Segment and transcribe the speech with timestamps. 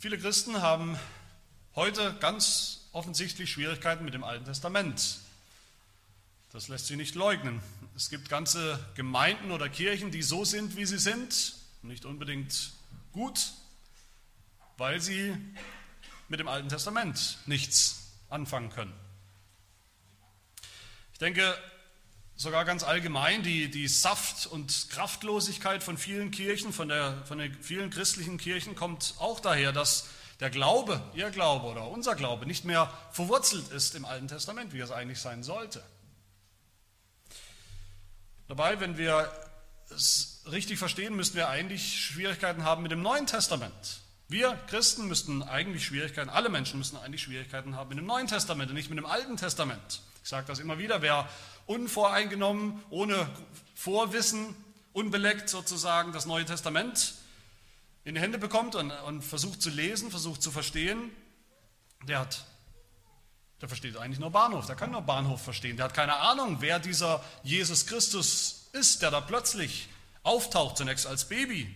[0.00, 0.98] Viele Christen haben
[1.74, 5.18] heute ganz offensichtlich Schwierigkeiten mit dem Alten Testament.
[6.52, 7.60] Das lässt sich nicht leugnen.
[7.94, 12.72] Es gibt ganze Gemeinden oder Kirchen, die so sind, wie sie sind, nicht unbedingt
[13.12, 13.52] gut,
[14.78, 15.36] weil sie
[16.30, 18.94] mit dem Alten Testament nichts anfangen können.
[21.12, 21.54] Ich denke,
[22.40, 27.52] sogar ganz allgemein die, die Saft- und Kraftlosigkeit von vielen Kirchen, von, der, von den
[27.62, 30.08] vielen christlichen Kirchen kommt auch daher, dass
[30.40, 34.80] der Glaube, ihr Glaube oder unser Glaube nicht mehr verwurzelt ist im Alten Testament, wie
[34.80, 35.82] es eigentlich sein sollte.
[38.48, 39.30] Dabei, wenn wir
[39.90, 44.00] es richtig verstehen, müssten wir eigentlich Schwierigkeiten haben mit dem Neuen Testament.
[44.28, 48.70] Wir Christen müssten eigentlich Schwierigkeiten, alle Menschen müssten eigentlich Schwierigkeiten haben mit dem Neuen Testament
[48.70, 50.00] und nicht mit dem Alten Testament.
[50.22, 51.28] Ich sage das immer wieder, wer
[51.66, 53.28] unvoreingenommen, ohne
[53.74, 54.54] Vorwissen,
[54.92, 57.14] unbeleckt sozusagen das Neue Testament
[58.04, 61.10] in die Hände bekommt und, und versucht zu lesen, versucht zu verstehen,
[62.06, 62.44] der hat
[63.60, 65.76] der versteht eigentlich nur Bahnhof, der kann nur Bahnhof verstehen.
[65.76, 69.88] Der hat keine Ahnung, wer dieser Jesus Christus ist, der da plötzlich
[70.22, 71.74] auftaucht, zunächst als Baby.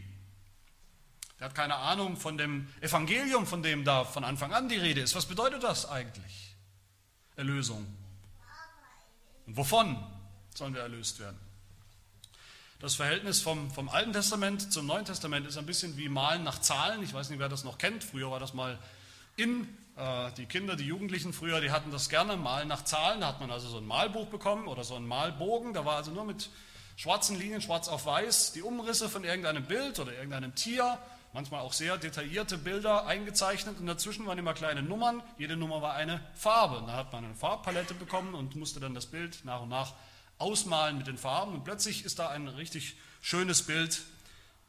[1.38, 5.02] Der hat keine Ahnung von dem Evangelium, von dem da von Anfang an die Rede
[5.02, 5.14] ist.
[5.14, 6.56] Was bedeutet das eigentlich?
[7.36, 7.86] Erlösung.
[9.46, 9.96] Und wovon
[10.54, 11.38] sollen wir erlöst werden?
[12.80, 16.60] Das Verhältnis vom, vom Alten Testament zum Neuen Testament ist ein bisschen wie Malen nach
[16.60, 17.02] Zahlen.
[17.02, 18.04] Ich weiß nicht, wer das noch kennt.
[18.04, 18.78] Früher war das mal
[19.36, 19.68] in.
[19.96, 23.20] Äh, die Kinder, die Jugendlichen früher, die hatten das gerne, Malen nach Zahlen.
[23.20, 25.72] Da hat man also so ein Malbuch bekommen oder so ein Malbogen.
[25.72, 26.50] Da war also nur mit
[26.96, 30.98] schwarzen Linien, schwarz auf weiß, die Umrisse von irgendeinem Bild oder irgendeinem Tier
[31.34, 35.22] manchmal auch sehr detaillierte Bilder eingezeichnet und dazwischen waren immer kleine Nummern.
[35.36, 36.78] Jede Nummer war eine Farbe.
[36.78, 39.92] Und da hat man eine Farbpalette bekommen und musste dann das Bild nach und nach
[40.38, 41.52] ausmalen mit den Farben.
[41.52, 44.02] Und plötzlich ist da ein richtig schönes Bild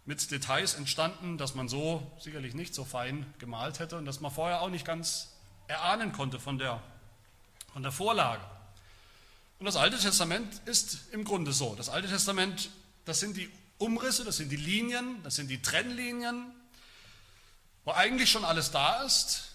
[0.06, 4.32] mit Details entstanden, dass man so sicherlich nicht so fein gemalt hätte und dass man
[4.32, 5.36] vorher auch nicht ganz
[5.68, 6.82] erahnen konnte von der,
[7.74, 8.44] von der Vorlage.
[9.60, 11.76] Und das Alte Testament ist im Grunde so.
[11.76, 12.70] Das Alte Testament,
[13.06, 16.52] das sind die Umrisse, das sind die Linien, das sind die Trennlinien,
[17.84, 19.52] wo eigentlich schon alles da ist,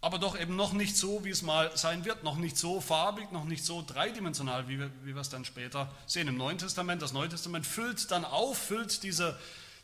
[0.00, 3.30] aber doch eben noch nicht so, wie es mal sein wird, noch nicht so farbig,
[3.30, 7.02] noch nicht so dreidimensional, wie wir, wie wir es dann später sehen im Neuen Testament.
[7.02, 9.38] Das Neue Testament füllt dann auf, füllt diese,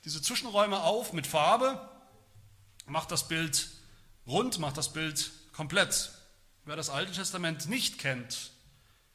[0.04, 1.88] diese Zwischenräume auf mit Farbe,
[2.86, 3.68] macht das Bild
[4.26, 6.10] rund, macht das Bild komplett.
[6.64, 8.50] Wer das Alte Testament nicht kennt,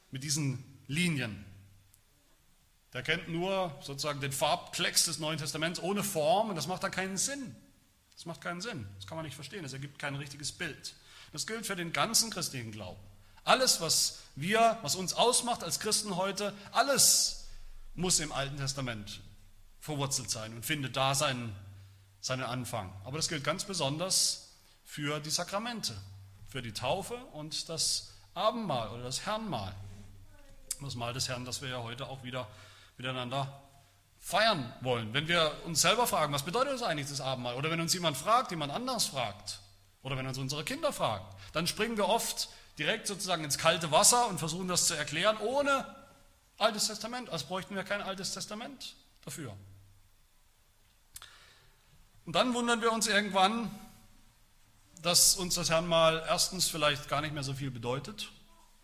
[0.10, 1.46] mit diesen Linien,
[2.94, 6.90] der kennt nur sozusagen den Farbklecks des Neuen Testaments ohne Form und das macht da
[6.90, 7.56] keinen Sinn.
[8.16, 8.88] Das macht keinen Sinn.
[8.96, 9.64] Das kann man nicht verstehen.
[9.64, 10.94] Das ergibt kein richtiges Bild.
[11.32, 13.00] Das gilt für den ganzen christlichen Glauben.
[13.44, 17.48] Alles, was wir, was uns ausmacht als Christen heute, alles
[17.96, 19.22] muss im Alten Testament
[19.80, 21.54] verwurzelt sein und findet da seinen,
[22.22, 22.94] seinen Anfang.
[23.04, 24.52] Aber das gilt ganz besonders
[24.86, 25.94] für die Sakramente,
[26.48, 29.76] für die Taufe und das Abendmahl oder das Herrnmahl.
[30.82, 32.48] Das Mahl des Herrn, das wir ja heute auch wieder
[32.98, 33.62] miteinander
[34.20, 35.14] feiern wollen.
[35.14, 37.56] Wenn wir uns selber fragen, was bedeutet das eigentlich, das Abendmahl?
[37.56, 39.60] Oder wenn uns jemand fragt, jemand anders fragt,
[40.02, 44.28] oder wenn uns unsere Kinder fragen, dann springen wir oft direkt sozusagen ins kalte Wasser
[44.28, 45.86] und versuchen das zu erklären, ohne
[46.58, 48.96] Altes Testament, als bräuchten wir kein Altes Testament
[49.26, 49.56] dafür.
[52.26, 53.70] Und dann wundern wir uns irgendwann,
[55.02, 58.32] dass uns das Herrn mal erstens vielleicht gar nicht mehr so viel bedeutet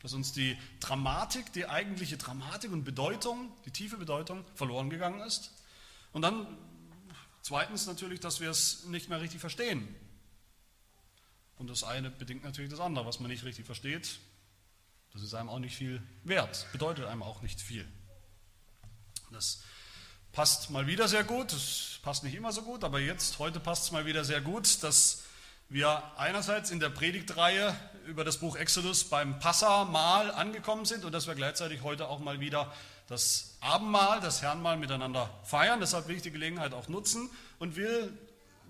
[0.02, 5.52] dass uns die Dramatik, die eigentliche Dramatik und Bedeutung, die tiefe Bedeutung verloren gegangen ist.
[6.14, 6.48] Und dann
[7.42, 9.94] zweitens natürlich, dass wir es nicht mehr richtig verstehen.
[11.58, 13.06] Und das eine bedingt natürlich das andere.
[13.06, 14.20] Was man nicht richtig versteht,
[15.12, 17.86] das ist einem auch nicht viel wert, bedeutet einem auch nicht viel.
[19.32, 19.62] Das
[20.32, 23.86] passt mal wieder sehr gut, das passt nicht immer so gut, aber jetzt, heute passt
[23.86, 25.24] es mal wieder sehr gut, dass
[25.70, 27.76] wir einerseits in der Predigtreihe
[28.08, 32.40] über das Buch Exodus beim Passamal angekommen sind und dass wir gleichzeitig heute auch mal
[32.40, 32.74] wieder
[33.08, 35.80] das Abendmahl, das Herrnmahl miteinander feiern.
[35.80, 38.12] Deshalb will ich die Gelegenheit auch nutzen und will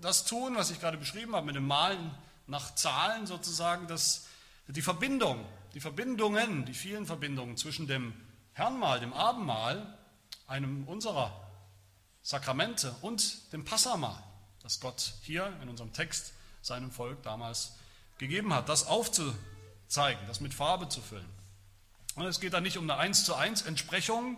[0.02, 2.10] das tun, was ich gerade beschrieben habe, mit dem Malen
[2.46, 4.26] nach Zahlen sozusagen, dass
[4.68, 8.12] die Verbindung, die Verbindungen, die vielen Verbindungen zwischen dem
[8.52, 9.98] Herrnmahl, dem Abendmahl,
[10.46, 11.32] einem unserer
[12.22, 14.22] Sakramente und dem Passamal,
[14.62, 17.72] das Gott hier in unserem Text seinem Volk damals
[18.18, 21.28] gegeben hat, das aufzuzeigen, das mit Farbe zu füllen.
[22.16, 24.36] Und es geht da nicht um eine 1 zu 1 Entsprechung.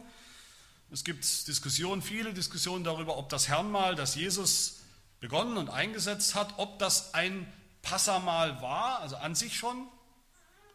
[0.90, 4.80] Es gibt Diskussionen, viele Diskussionen darüber, ob das Herrnmal, das Jesus
[5.20, 7.50] begonnen und eingesetzt hat, ob das ein
[7.82, 9.86] Passamal war, also an sich schon,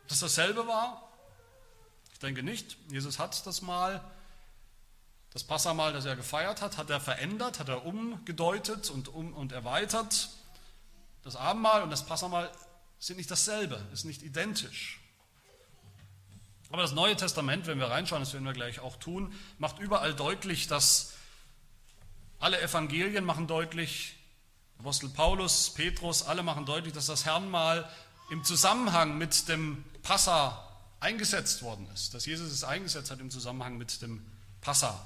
[0.03, 1.07] ob das dasselbe war.
[2.13, 2.77] Ich denke nicht.
[2.89, 4.03] Jesus hat das Mal,
[5.31, 9.51] das Passamal, das er gefeiert hat, hat er verändert, hat er umgedeutet und, um, und
[9.51, 10.29] erweitert
[11.27, 12.49] das Abendmahl und das Passamal
[12.99, 14.99] sind nicht dasselbe, ist nicht identisch.
[16.69, 20.13] Aber das Neue Testament, wenn wir reinschauen, das werden wir gleich auch tun, macht überall
[20.13, 21.13] deutlich, dass
[22.39, 24.15] alle Evangelien machen deutlich,
[24.79, 27.89] Apostel Paulus, Petrus, alle machen deutlich, dass das Herrnmal
[28.29, 30.63] im Zusammenhang mit dem Passa
[30.99, 34.25] eingesetzt worden ist, dass Jesus es eingesetzt hat im Zusammenhang mit dem
[34.61, 35.05] Passa.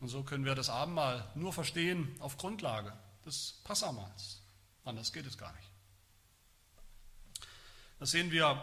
[0.00, 2.92] Und so können wir das Abendmahl nur verstehen auf Grundlage
[3.24, 4.40] des Passamals.
[4.86, 5.68] Anders geht es gar nicht.
[7.98, 8.62] Das sehen wir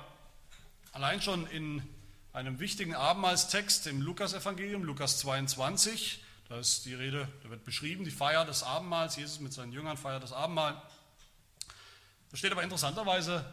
[0.93, 1.83] allein schon in
[2.31, 6.23] einem wichtigen Abendmahlstext im Lukasevangelium, Lukas 22.
[6.47, 9.17] Da ist die Rede, da wird beschrieben, die Feier des Abendmahls.
[9.17, 10.81] Jesus mit seinen Jüngern feiert das Abendmahl.
[12.31, 13.45] Da steht aber interessanterweise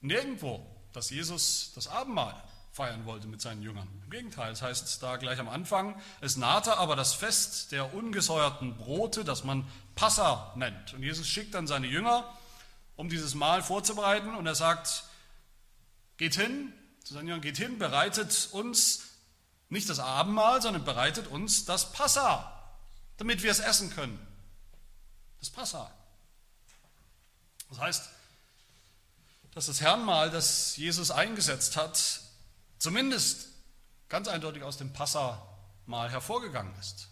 [0.00, 2.42] nirgendwo, dass Jesus das Abendmahl
[2.76, 3.88] feiern wollte mit seinen Jüngern.
[4.04, 8.76] Im Gegenteil, es heißt da gleich am Anfang, es nahte aber das Fest der ungesäuerten
[8.76, 10.92] Brote, das man Passa nennt.
[10.92, 12.30] Und Jesus schickt dann seine Jünger,
[12.94, 15.04] um dieses Mahl vorzubereiten und er sagt,
[16.18, 16.70] geht hin,
[17.02, 19.04] zu seinen Jüngern, geht hin, bereitet uns
[19.70, 22.52] nicht das Abendmahl, sondern bereitet uns das Passa,
[23.16, 24.18] damit wir es essen können.
[25.40, 25.90] Das Passa.
[27.70, 28.08] Das heißt,
[29.54, 32.25] dass das Herrnmahl, das Jesus eingesetzt hat,
[32.78, 33.48] zumindest
[34.08, 37.08] ganz eindeutig aus dem Passamal hervorgegangen ist.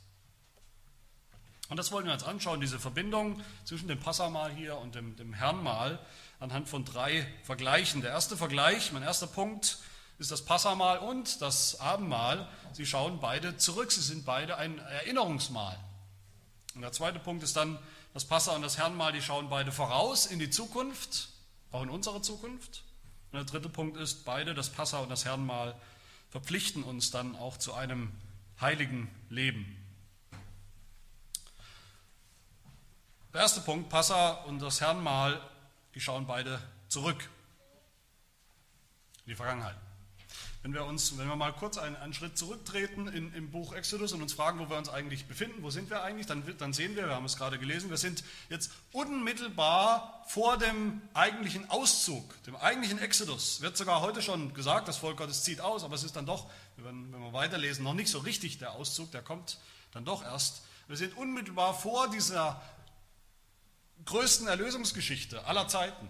[1.68, 5.32] Und das wollen wir uns anschauen, diese Verbindung zwischen dem Passamal hier und dem, dem
[5.32, 5.98] Herrnmal
[6.38, 8.02] anhand von drei Vergleichen.
[8.02, 9.78] Der erste Vergleich, mein erster Punkt,
[10.18, 12.48] ist das Passamal und das Abendmahl.
[12.72, 15.78] Sie schauen beide zurück, sie sind beide ein Erinnerungsmahl.
[16.74, 17.78] Und der zweite Punkt ist dann
[18.12, 21.28] das Passa und das Herrnmal, die schauen beide voraus in die Zukunft,
[21.72, 22.84] auch in unsere Zukunft.
[23.34, 25.74] Und der dritte Punkt ist, beide, das Passa und das Herrnmal,
[26.30, 28.12] verpflichten uns dann auch zu einem
[28.60, 29.76] heiligen Leben.
[33.32, 35.40] Der erste Punkt, Passa und das Herrnmal,
[35.96, 37.28] die schauen beide zurück
[39.24, 39.74] in die Vergangenheit.
[40.64, 44.14] Wenn wir, uns, wenn wir mal kurz einen, einen Schritt zurücktreten in, im Buch Exodus
[44.14, 46.96] und uns fragen, wo wir uns eigentlich befinden, wo sind wir eigentlich, dann, dann sehen
[46.96, 52.56] wir, wir haben es gerade gelesen, wir sind jetzt unmittelbar vor dem eigentlichen Auszug, dem
[52.56, 53.60] eigentlichen Exodus.
[53.60, 56.48] Wird sogar heute schon gesagt, das Volk Gottes zieht aus, aber es ist dann doch,
[56.78, 59.58] wenn, wenn wir weiterlesen, noch nicht so richtig der Auszug, der kommt
[59.92, 60.62] dann doch erst.
[60.88, 62.62] Wir sind unmittelbar vor dieser
[64.06, 66.08] größten Erlösungsgeschichte aller Zeiten.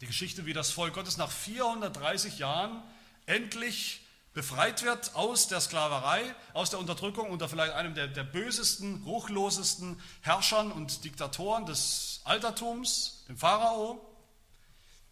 [0.00, 2.82] Die Geschichte, wie das Volk Gottes nach 430 Jahren
[3.26, 4.04] endlich
[4.34, 10.00] befreit wird aus der Sklaverei, aus der Unterdrückung unter vielleicht einem der, der bösesten, ruchlosesten
[10.22, 14.04] Herrschern und Diktatoren des Altertums, dem Pharao,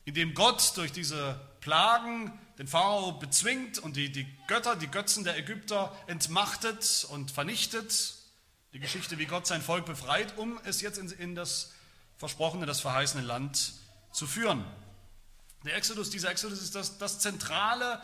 [0.05, 5.38] indem Gott durch diese Plagen den Pharao bezwingt und die, die Götter, die Götzen der
[5.38, 8.15] Ägypter entmachtet und vernichtet
[8.73, 11.73] die Geschichte, wie Gott sein Volk befreit, um es jetzt in, in das
[12.17, 13.75] versprochene, das verheißene Land
[14.12, 14.65] zu führen.
[15.64, 18.03] Der Exodus, dieser Exodus ist das, das zentrale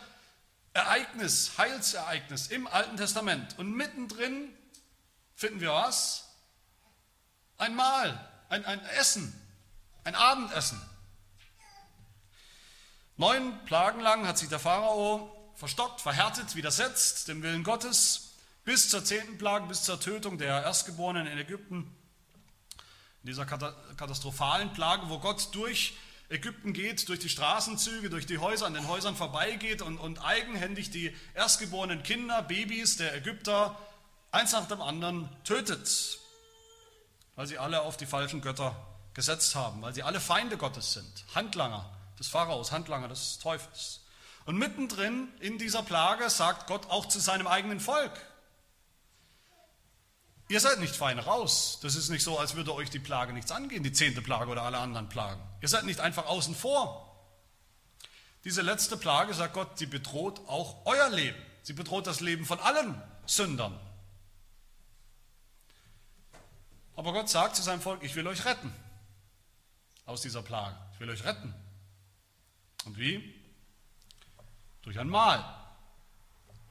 [0.73, 3.59] Ereignis, Heilsereignis im Alten Testament.
[3.59, 4.53] Und mittendrin
[5.35, 6.29] finden wir was?
[7.57, 9.35] Ein Mahl, ein, ein Essen,
[10.05, 10.81] ein Abendessen.
[13.17, 18.29] Neun Plagen lang hat sich der Pharao verstockt, verhärtet, widersetzt dem Willen Gottes
[18.65, 21.97] bis zur zehnten Plage, bis zur Tötung der Erstgeborenen in Ägypten,
[23.23, 25.97] in dieser katastrophalen Plage, wo Gott durch
[26.31, 30.91] Ägypten geht, durch die Straßenzüge, durch die Häuser, an den Häusern vorbeigeht und, und eigenhändig
[30.91, 33.79] die erstgeborenen Kinder, Babys der Ägypter
[34.31, 36.19] eins nach dem anderen tötet,
[37.35, 38.77] weil sie alle auf die falschen Götter
[39.15, 44.01] gesetzt haben, weil sie alle Feinde Gottes sind, Handlanger des Pharaos, Handlanger des Teufels.
[44.45, 48.13] Und mittendrin in dieser Plage sagt Gott auch zu seinem eigenen Volk,
[50.49, 51.79] Ihr seid nicht fein raus.
[51.83, 54.63] Das ist nicht so, als würde euch die Plage nichts angehen, die zehnte Plage oder
[54.63, 55.41] alle anderen Plagen.
[55.61, 57.05] Ihr seid nicht einfach außen vor.
[58.45, 61.39] Diese letzte Plage, sagt Gott, sie bedroht auch euer Leben.
[61.63, 63.79] Sie bedroht das Leben von allen Sündern.
[66.97, 68.73] Aber Gott sagt zu seinem Volk, ich will euch retten
[70.07, 70.77] aus dieser Plage.
[70.95, 71.55] Ich will euch retten.
[72.87, 73.35] Und wie?
[74.83, 75.45] Durch ein Mahl,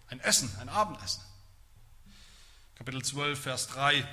[0.08, 1.22] ein Essen, ein Abendessen.
[2.78, 4.08] Kapitel 12, Vers 3.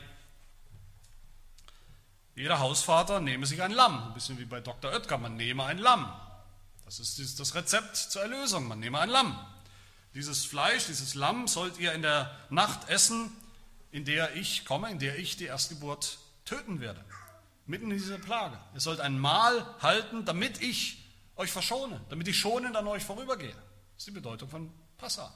[2.35, 4.91] Jeder Hausvater nehme sich ein Lamm, ein bisschen wie bei Dr.
[4.91, 6.11] Oetker, man nehme ein Lamm.
[6.87, 9.39] Das ist das Rezept zur Erlösung, man nehme ein Lamm.
[10.15, 13.31] Dieses Fleisch, dieses Lamm sollt ihr in der Nacht essen,
[13.93, 16.17] in der ich komme, in der ich die Erstgeburt
[16.47, 17.05] töten werde.
[17.67, 18.59] Mitten in dieser Plage.
[18.73, 21.05] Ihr sollt ein Mahl halten, damit ich
[21.37, 23.53] euch verschone, damit ich schonend an euch vorübergehe.
[23.53, 25.31] Das ist die Bedeutung von Passa.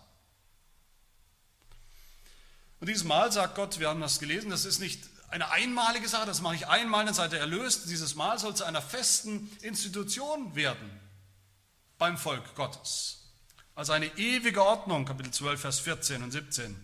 [2.81, 6.27] Und dieses Mal sagt Gott, wir haben das gelesen, das ist nicht eine einmalige Sache,
[6.27, 7.91] das mache ich einmal, dann seid ihr erlöst.
[7.91, 10.91] Dieses Mal soll zu einer festen Institution werden
[11.99, 13.27] beim Volk Gottes.
[13.75, 16.77] Als eine ewige Ordnung, Kapitel 12, Vers 14 und 17.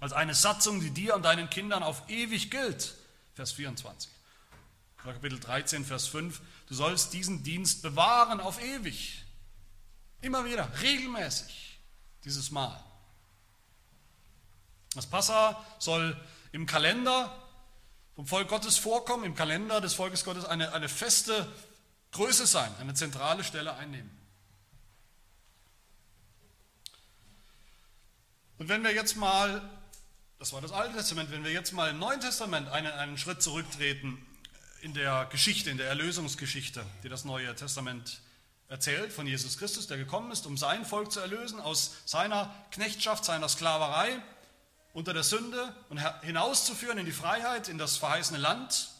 [0.00, 2.94] Als eine Satzung, die dir und deinen Kindern auf ewig gilt,
[3.34, 4.10] Vers 24.
[5.04, 9.24] Oder Kapitel 13, Vers 5, du sollst diesen Dienst bewahren auf ewig.
[10.20, 11.78] Immer wieder, regelmäßig,
[12.24, 12.83] dieses Mal.
[14.94, 16.16] Das Passa soll
[16.52, 17.32] im Kalender
[18.14, 21.50] vom Volk Gottes vorkommen, im Kalender des Volkes Gottes eine, eine feste
[22.12, 24.10] Größe sein, eine zentrale Stelle einnehmen.
[28.58, 29.68] Und wenn wir jetzt mal,
[30.38, 33.42] das war das Alte Testament, wenn wir jetzt mal im Neuen Testament einen, einen Schritt
[33.42, 34.24] zurücktreten
[34.80, 38.20] in der Geschichte, in der Erlösungsgeschichte, die das Neue Testament
[38.68, 43.24] erzählt von Jesus Christus, der gekommen ist, um sein Volk zu erlösen aus seiner Knechtschaft,
[43.24, 44.22] seiner Sklaverei
[44.94, 48.90] unter der Sünde und hinauszuführen in die Freiheit, in das verheißene Land.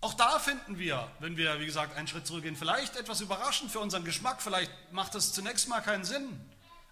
[0.00, 3.80] Auch da finden wir, wenn wir, wie gesagt, einen Schritt zurückgehen, vielleicht etwas überraschend für
[3.80, 6.40] unseren Geschmack, vielleicht macht das zunächst mal keinen Sinn.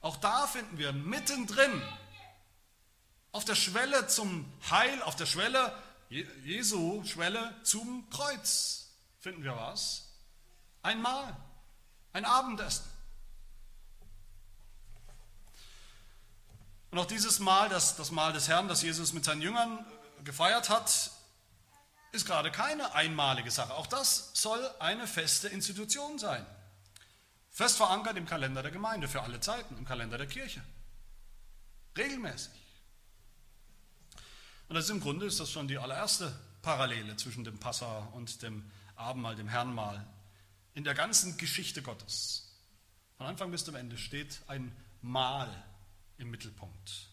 [0.03, 1.83] Auch da finden wir mittendrin,
[3.33, 5.73] auf der Schwelle zum Heil, auf der Schwelle,
[6.11, 10.09] Jesu Schwelle zum Kreuz, finden wir was?
[10.83, 11.37] Ein Mahl,
[12.12, 12.85] ein Abendessen.
[16.99, 19.87] Und auch dieses Mal, das, das Mal des Herrn, das Jesus mit seinen Jüngern
[20.25, 21.12] gefeiert hat,
[22.11, 23.73] ist gerade keine einmalige Sache.
[23.75, 26.45] Auch das soll eine feste Institution sein.
[27.50, 30.61] Fest verankert im Kalender der Gemeinde für alle Zeiten, im Kalender der Kirche.
[31.97, 32.50] Regelmäßig.
[34.69, 38.43] Und das ist im Grunde ist das schon die allererste Parallele zwischen dem Passa und
[38.43, 40.05] dem Abendmahl, dem Herrnmahl.
[40.75, 42.57] In der ganzen Geschichte Gottes.
[43.19, 45.49] Von Anfang bis zum Ende steht ein Mahl
[46.19, 47.09] im Mittelpunkt.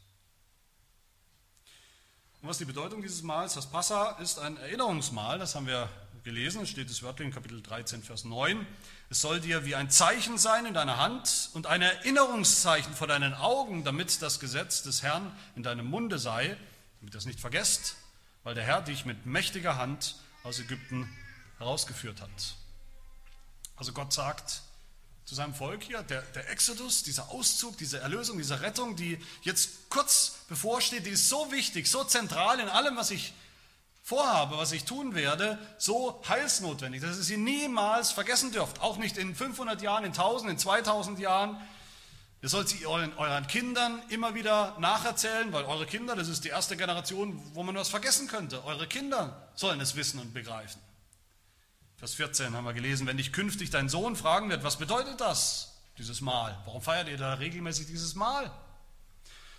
[2.41, 3.53] Und was die Bedeutung dieses Mahls?
[3.53, 5.89] Das Passa ist ein Erinnerungsmahl, das haben wir
[6.23, 8.65] gelesen, steht es wörtlich in Kapitel 13, Vers 9.
[9.09, 13.35] Es soll dir wie ein Zeichen sein in deiner Hand und ein Erinnerungszeichen vor deinen
[13.35, 16.57] Augen, damit das Gesetz des Herrn in deinem Munde sei,
[16.99, 17.95] damit du es nicht vergesst,
[18.43, 21.07] weil der Herr dich mit mächtiger Hand aus Ägypten
[21.59, 22.55] herausgeführt hat.
[23.75, 24.61] Also Gott sagt,
[25.25, 29.89] zu seinem Volk hier, der, der Exodus, dieser Auszug, diese Erlösung, diese Rettung, die jetzt
[29.89, 33.33] kurz bevorsteht, die ist so wichtig, so zentral in allem, was ich
[34.03, 39.17] vorhabe, was ich tun werde, so heilsnotwendig, dass ihr sie niemals vergessen dürft, auch nicht
[39.17, 41.59] in 500 Jahren, in 1000, in 2000 Jahren.
[42.43, 46.49] Ihr sollt sie euren, euren Kindern immer wieder nacherzählen, weil eure Kinder, das ist die
[46.49, 48.63] erste Generation, wo man was vergessen könnte.
[48.65, 50.79] Eure Kinder sollen es wissen und begreifen.
[51.97, 55.77] Vers 14 haben wir gelesen, wenn dich künftig dein Sohn fragen wird, was bedeutet das,
[55.97, 56.57] dieses Mahl?
[56.65, 58.51] Warum feiert ihr da regelmäßig dieses Mahl?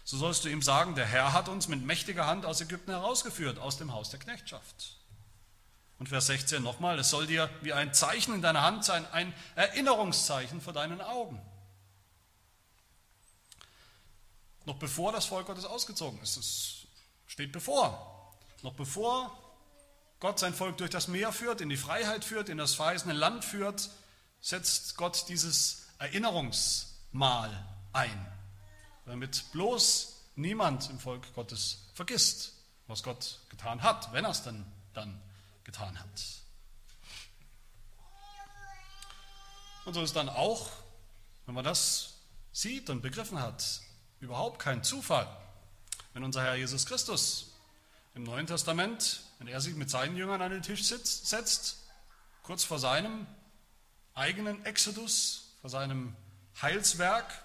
[0.05, 3.59] So sollst du ihm sagen, der Herr hat uns mit mächtiger Hand aus Ägypten herausgeführt,
[3.59, 4.97] aus dem Haus der Knechtschaft.
[5.99, 9.33] Und Vers 16 nochmal, es soll dir wie ein Zeichen in deiner Hand sein, ein
[9.55, 11.41] Erinnerungszeichen vor deinen Augen.
[14.67, 16.87] Noch bevor das Volk Gottes ausgezogen ist, es
[17.27, 19.46] steht bevor, noch bevor
[20.21, 23.45] Gott sein Volk durch das Meer führt, in die Freiheit führt, in das verheißene Land
[23.45, 23.91] führt,
[24.41, 28.33] setzt Gott dieses Erinnerungsmahl ein,
[29.05, 32.53] damit bloß niemand im Volk Gottes vergisst,
[32.87, 35.21] was Gott getan hat, wenn er es denn dann
[35.65, 36.23] getan hat.
[39.85, 40.71] Und so ist dann auch,
[41.45, 42.15] wenn man das
[42.53, 43.81] sieht und begriffen hat,
[44.21, 45.29] überhaupt kein Zufall,
[46.13, 47.53] wenn unser Herr Jesus Christus
[48.15, 51.79] im Neuen Testament wenn er sich mit seinen Jüngern an den Tisch sitzt, setzt,
[52.43, 53.27] kurz vor seinem
[54.15, 56.17] eigenen Exodus, vor seinem
[56.61, 57.43] Heilswerk,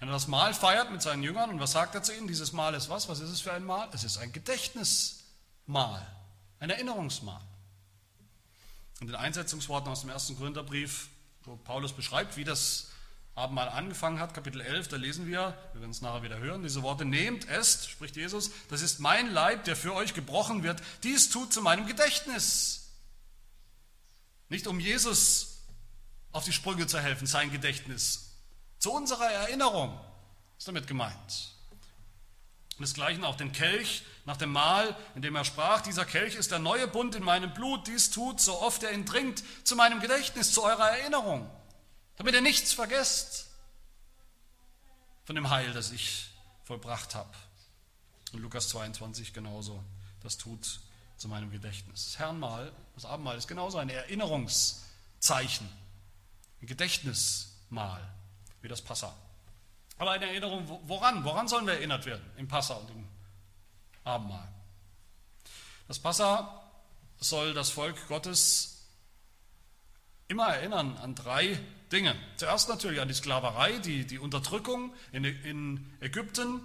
[0.00, 2.26] wenn er das Mahl feiert mit seinen Jüngern, und was sagt er zu ihnen?
[2.26, 3.08] Dieses Mahl ist was?
[3.08, 3.88] Was ist es für ein Mahl?
[3.92, 6.04] Es ist ein Gedächtnismahl,
[6.58, 7.40] ein Erinnerungsmahl.
[9.00, 11.08] In den Einsetzungsworten aus dem ersten Gründerbrief,
[11.44, 12.90] wo Paulus beschreibt, wie das
[13.36, 16.82] Abendmahl angefangen hat, Kapitel 11, da lesen wir, wir werden es nachher wieder hören, diese
[16.82, 21.30] Worte, nehmt, esst, spricht Jesus, das ist mein Leib, der für euch gebrochen wird, dies
[21.30, 22.92] tut zu meinem Gedächtnis.
[24.48, 25.64] Nicht um Jesus
[26.30, 28.30] auf die Sprünge zu helfen, sein Gedächtnis,
[28.78, 29.98] zu unserer Erinnerung
[30.56, 31.54] ist damit gemeint.
[32.78, 36.58] Desgleichen auch den Kelch nach dem Mahl, in dem er sprach, dieser Kelch ist der
[36.60, 40.52] neue Bund in meinem Blut, dies tut, so oft er ihn trinkt, zu meinem Gedächtnis,
[40.52, 41.50] zu eurer Erinnerung
[42.16, 43.48] damit ihr nichts vergesst
[45.24, 46.28] von dem Heil, das ich
[46.64, 47.32] vollbracht habe.
[48.32, 49.82] Und Lukas 22 genauso,
[50.22, 50.80] das tut
[51.16, 52.06] zu meinem Gedächtnis.
[52.06, 55.68] Das Herrenmahl, das Abendmahl ist genauso ein Erinnerungszeichen,
[56.60, 58.12] ein Gedächtnismahl,
[58.60, 59.14] wie das Passa.
[59.98, 61.24] Aber eine Erinnerung, woran?
[61.24, 63.08] Woran sollen wir erinnert werden im Passa und im
[64.02, 64.48] Abendmahl.
[65.86, 66.62] Das Passa
[67.20, 68.86] soll das Volk Gottes
[70.28, 71.58] immer erinnern an drei
[71.92, 72.14] Dinge.
[72.36, 76.60] Zuerst natürlich an die Sklaverei, die, die Unterdrückung in, in Ägypten,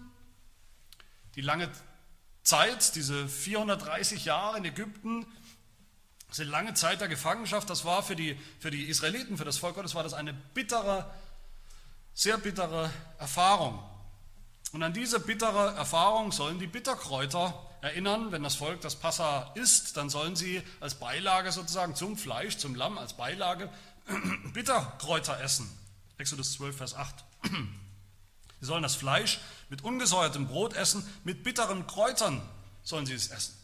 [1.36, 1.70] die lange
[2.44, 5.26] Zeit, diese 430 Jahre in Ägypten,
[6.32, 9.76] diese lange Zeit der Gefangenschaft, das war für die, für die Israeliten, für das Volk
[9.76, 11.10] Gottes, war das eine bittere,
[12.14, 13.84] sehr bittere Erfahrung.
[14.72, 19.98] Und an diese bittere Erfahrung sollen die Bitterkräuter erinnern, wenn das Volk das Passa isst,
[19.98, 23.70] dann sollen sie als Beilage sozusagen zum Fleisch, zum Lamm, als Beilage
[24.54, 25.70] Bitterkräuter essen.
[26.18, 27.24] Exodus 12, Vers 8.
[28.60, 29.39] Sie sollen das Fleisch
[29.70, 32.42] mit ungesäuertem Brot essen, mit bitteren Kräutern
[32.84, 33.56] sollen sie es essen.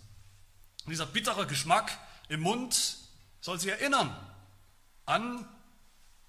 [0.86, 1.98] Und dieser bittere Geschmack
[2.30, 2.98] im Mund
[3.42, 4.16] soll sie erinnern
[5.06, 5.48] an,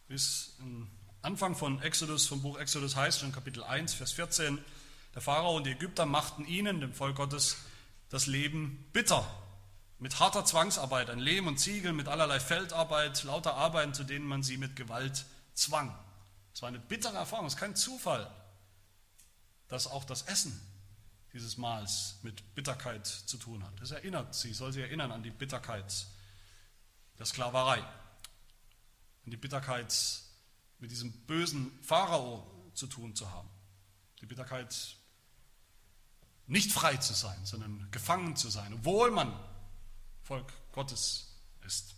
[0.08, 0.90] wie es im
[1.22, 4.58] Anfang von Exodus, vom Buch Exodus heißt, schon Kapitel 1, Vers 14,
[5.14, 7.56] der Pharao und die Ägypter machten ihnen, dem Volk Gottes,
[8.10, 9.26] das Leben bitter.
[9.98, 14.42] Mit harter Zwangsarbeit, ein Lehm und Ziegel, mit allerlei Feldarbeit, lauter Arbeiten, zu denen man
[14.42, 15.24] sie mit Gewalt
[15.54, 15.96] zwang.
[16.52, 18.30] Es war eine bittere Erfahrung, es ist kein Zufall,
[19.68, 20.58] dass auch das Essen
[21.32, 23.80] dieses Mahls mit Bitterkeit zu tun hat.
[23.80, 26.06] Es erinnert sie, soll sie erinnern an die Bitterkeit
[27.18, 29.94] der Sklaverei, an die Bitterkeit
[30.78, 33.48] mit diesem bösen Pharao zu tun zu haben,
[34.20, 34.96] die Bitterkeit
[36.46, 39.38] nicht frei zu sein, sondern gefangen zu sein, obwohl man
[40.26, 41.28] Volk Gottes
[41.64, 41.94] ist.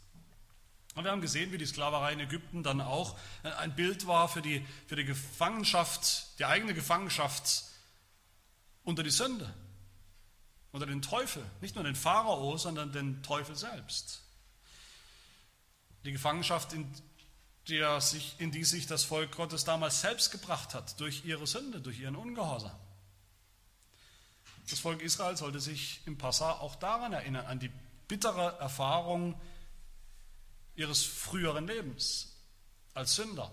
[0.94, 4.42] Und wir haben gesehen, wie die Sklaverei in Ägypten dann auch ein Bild war für
[4.42, 7.64] die, für die Gefangenschaft, die eigene Gefangenschaft
[8.84, 9.54] unter die Sünde,
[10.72, 14.22] unter den Teufel, nicht nur den Pharao, sondern den Teufel selbst.
[16.04, 16.92] Die Gefangenschaft, in,
[17.68, 21.80] der sich, in die sich das Volk Gottes damals selbst gebracht hat, durch ihre Sünde,
[21.80, 22.76] durch ihren Ungehorsam.
[24.68, 27.70] Das Volk Israel sollte sich im Passa auch daran erinnern, an die
[28.08, 29.40] bittere Erfahrung
[30.74, 32.34] ihres früheren Lebens
[32.94, 33.52] als Sünder,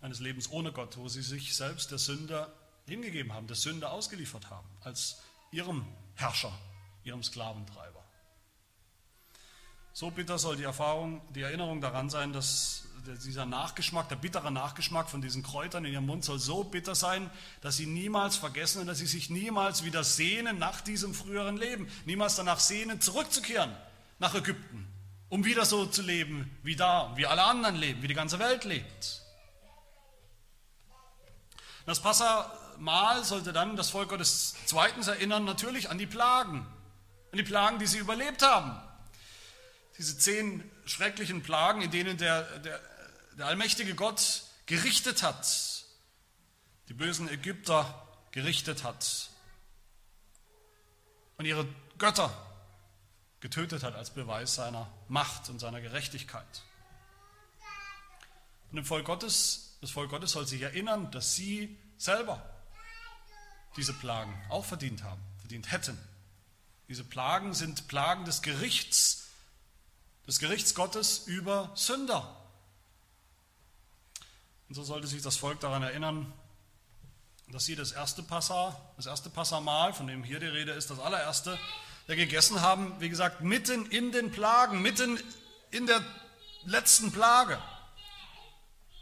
[0.00, 2.52] eines Lebens ohne Gott, wo sie sich selbst der Sünde
[2.86, 6.52] hingegeben haben, der Sünde ausgeliefert haben, als ihrem Herrscher,
[7.02, 8.04] ihrem Sklaventreiber.
[9.92, 15.08] So bitter soll die Erfahrung, die Erinnerung daran sein, dass dieser Nachgeschmack, der bittere Nachgeschmack
[15.08, 18.86] von diesen Kräutern in ihrem Mund soll so bitter sein, dass sie niemals vergessen und
[18.86, 23.74] dass sie sich niemals wieder sehnen nach diesem früheren Leben, niemals danach sehnen, zurückzukehren
[24.18, 24.86] nach Ägypten,
[25.28, 28.64] um wieder so zu leben wie da, wie alle anderen leben, wie die ganze Welt
[28.64, 29.22] lebt.
[31.86, 36.66] Das Passamal sollte dann das Volk Gottes zweitens erinnern, natürlich an die Plagen,
[37.30, 38.76] an die Plagen, die sie überlebt haben.
[39.96, 42.80] Diese zehn schrecklichen Plagen, in denen der, der,
[43.36, 45.84] der allmächtige Gott gerichtet hat,
[46.88, 49.30] die bösen Ägypter gerichtet hat
[51.36, 51.66] und ihre
[51.98, 52.30] Götter
[53.40, 56.62] getötet hat als Beweis seiner Macht und seiner Gerechtigkeit.
[58.70, 62.42] Und im Volk Gottes, das Volk Gottes soll sich erinnern, dass sie selber
[63.76, 65.98] diese Plagen auch verdient haben, verdient hätten.
[66.88, 69.28] Diese Plagen sind Plagen des Gerichts,
[70.26, 72.45] des Gerichts Gottes über Sünder.
[74.68, 76.32] Und so sollte sich das Volk daran erinnern,
[77.48, 80.98] dass sie das erste Passa, das erste Passamal, von dem hier die Rede ist, das
[80.98, 81.58] allererste,
[82.08, 85.20] der gegessen haben, wie gesagt, mitten in den Plagen, mitten
[85.70, 86.02] in der
[86.64, 87.60] letzten Plage,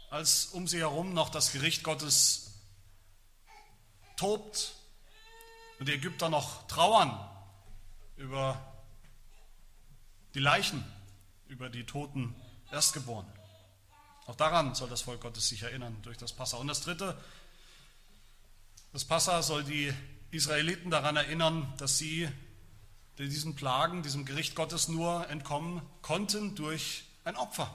[0.09, 2.61] als um sie herum noch das Gericht Gottes
[4.17, 4.75] tobt
[5.79, 7.19] und die Ägypter noch trauern
[8.17, 8.61] über
[10.33, 10.83] die Leichen,
[11.47, 12.35] über die toten
[12.71, 13.34] Erstgeborenen.
[14.25, 16.57] Auch daran soll das Volk Gottes sich erinnern durch das Passa.
[16.57, 17.17] Und das Dritte,
[18.91, 19.93] das Passa soll die
[20.31, 22.29] Israeliten daran erinnern, dass sie
[23.17, 27.73] diesen Plagen, diesem Gericht Gottes nur entkommen konnten durch ein Opfer.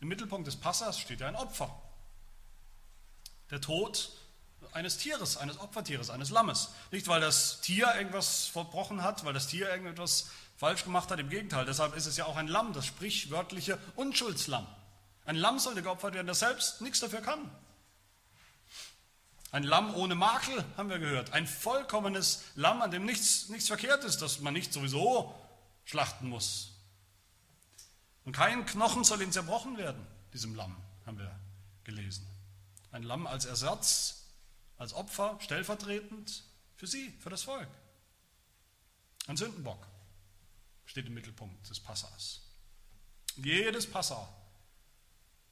[0.00, 1.80] Im Mittelpunkt des Passas steht ja ein Opfer.
[3.50, 4.10] Der Tod
[4.72, 6.70] eines Tieres, eines Opfertieres, eines Lammes.
[6.90, 11.18] Nicht, weil das Tier irgendwas verbrochen hat, weil das Tier irgendetwas falsch gemacht hat.
[11.18, 14.66] Im Gegenteil, deshalb ist es ja auch ein Lamm, das sprichwörtliche Unschuldslamm.
[15.24, 17.50] Ein Lamm sollte geopfert werden, das selbst nichts dafür kann.
[19.52, 21.32] Ein Lamm ohne Makel, haben wir gehört.
[21.32, 25.34] Ein vollkommenes Lamm, an dem nichts, nichts verkehrt ist, das man nicht sowieso
[25.86, 26.74] schlachten muss.
[28.26, 31.34] Und kein Knochen soll ihm zerbrochen werden, diesem Lamm, haben wir
[31.84, 32.28] gelesen.
[32.92, 34.26] Ein Lamm als Ersatz,
[34.76, 36.44] als Opfer, stellvertretend
[36.76, 37.68] für sie, für das Volk.
[39.26, 39.89] Ein Sündenbock
[40.90, 42.40] steht im Mittelpunkt des Passas.
[43.36, 44.28] Jedes Passa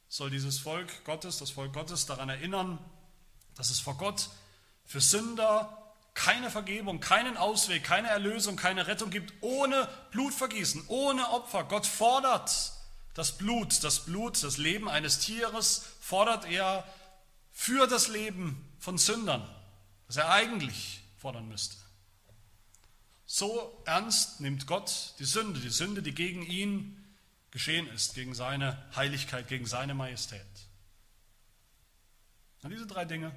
[0.08, 2.78] soll dieses Volk Gottes, das Volk Gottes daran erinnern,
[3.54, 4.30] dass es vor Gott
[4.84, 11.62] für Sünder keine Vergebung, keinen Ausweg, keine Erlösung, keine Rettung gibt ohne Blutvergießen, ohne Opfer.
[11.62, 12.72] Gott fordert
[13.14, 16.84] das Blut, das Blut, das Leben eines Tieres, fordert er
[17.52, 19.48] für das Leben von Sündern,
[20.08, 21.76] das er eigentlich fordern müsste.
[23.30, 27.14] So ernst nimmt Gott die Sünde, die Sünde, die gegen ihn
[27.50, 30.40] geschehen ist, gegen seine Heiligkeit, gegen seine Majestät.
[32.62, 33.30] An diese drei Dinge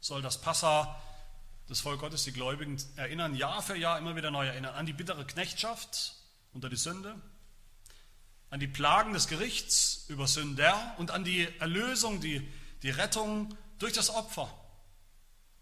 [0.00, 1.00] soll das Passa
[1.68, 4.92] das Volk Gottes, die Gläubigen, erinnern, Jahr für Jahr immer wieder neu erinnern, an die
[4.92, 6.16] bittere Knechtschaft
[6.52, 7.14] unter die Sünde,
[8.50, 12.50] an die Plagen des Gerichts über Sünder und an die Erlösung, die,
[12.82, 14.52] die Rettung durch das Opfer,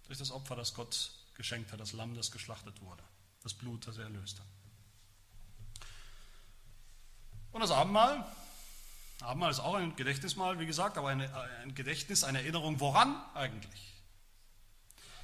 [0.07, 3.03] durch das Opfer, das Gott geschenkt hat, das Lamm, das geschlachtet wurde,
[3.42, 4.46] das Blut, das er erlöst hat.
[7.53, 8.27] Und das Abendmahl,
[9.20, 13.94] Abendmahl ist auch ein Gedächtnismahl, wie gesagt, aber eine, ein Gedächtnis, eine Erinnerung, woran eigentlich?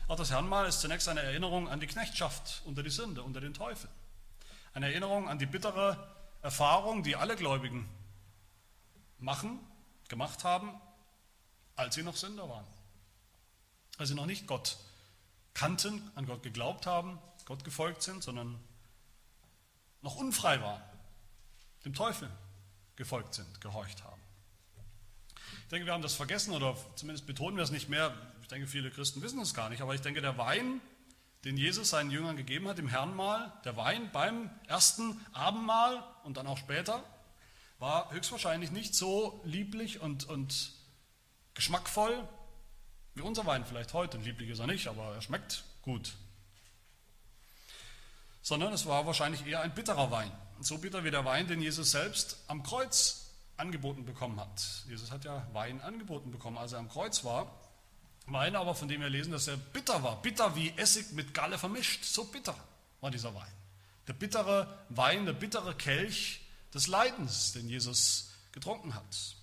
[0.06, 3.54] Auch das Herrnmal ist zunächst eine Erinnerung an die Knechtschaft unter die Sünde, unter den
[3.54, 3.90] Teufel.
[4.72, 5.96] Eine Erinnerung an die bittere
[6.42, 7.88] Erfahrung, die alle Gläubigen
[9.18, 9.58] machen,
[10.08, 10.80] gemacht haben,
[11.74, 12.66] als sie noch Sünder waren.
[13.98, 14.76] Als sie noch nicht Gott
[15.54, 18.58] kannten, an Gott geglaubt haben, Gott gefolgt sind, sondern
[20.02, 20.82] noch unfrei waren,
[21.84, 22.30] dem Teufel
[22.96, 24.20] gefolgt sind, gehorcht haben.
[25.62, 28.14] Ich denke, wir haben das vergessen oder zumindest betonen wir es nicht mehr.
[28.42, 30.80] Ich denke, viele Christen wissen es gar nicht, aber ich denke, der Wein,
[31.44, 36.46] den Jesus seinen Jüngern gegeben hat im Herrnmahl, der Wein beim ersten Abendmahl und dann
[36.46, 37.02] auch später,
[37.78, 40.72] war höchstwahrscheinlich nicht so lieblich und, und
[41.54, 42.26] geschmackvoll
[43.14, 44.18] wie unser Wein vielleicht heute.
[44.18, 46.14] Lieblich ist er nicht, aber er schmeckt gut.
[48.42, 50.30] Sondern es war wahrscheinlich eher ein bitterer Wein.
[50.60, 54.84] So bitter wie der Wein, den Jesus selbst am Kreuz angeboten bekommen hat.
[54.88, 57.50] Jesus hat ja Wein angeboten bekommen, als er am Kreuz war.
[58.26, 60.20] Wein aber, von dem wir lesen, dass er bitter war.
[60.22, 62.04] Bitter wie Essig mit Galle vermischt.
[62.04, 62.56] So bitter
[63.00, 63.52] war dieser Wein.
[64.08, 66.40] Der bittere Wein, der bittere Kelch
[66.72, 69.36] des Leidens, den Jesus getrunken hat.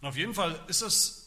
[0.00, 1.21] Und auf jeden Fall ist es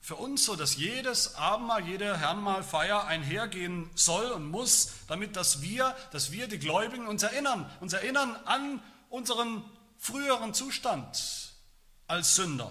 [0.00, 5.94] für uns so, dass jedes Abendmahl, jede Herrenmahlfeier einhergehen soll und muss, damit dass wir,
[6.12, 9.62] dass wir die Gläubigen uns erinnern, uns erinnern an unseren
[9.98, 11.52] früheren Zustand
[12.06, 12.70] als Sünder,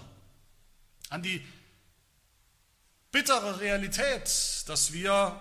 [1.10, 1.46] an die
[3.12, 5.38] bittere Realität, dass wir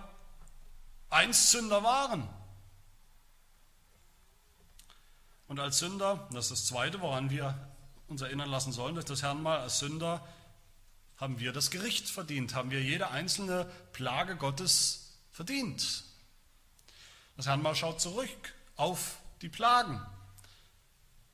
[1.10, 2.28] einst Sünder waren.
[5.47, 7.58] Und als Sünder, das ist das Zweite, woran wir
[8.08, 10.26] uns erinnern lassen sollen, durch das Herrn mal als Sünder
[11.17, 16.03] haben wir das Gericht verdient, haben wir jede einzelne Plage Gottes verdient.
[17.36, 19.99] Das Herrn mal schaut zurück auf die Plagen,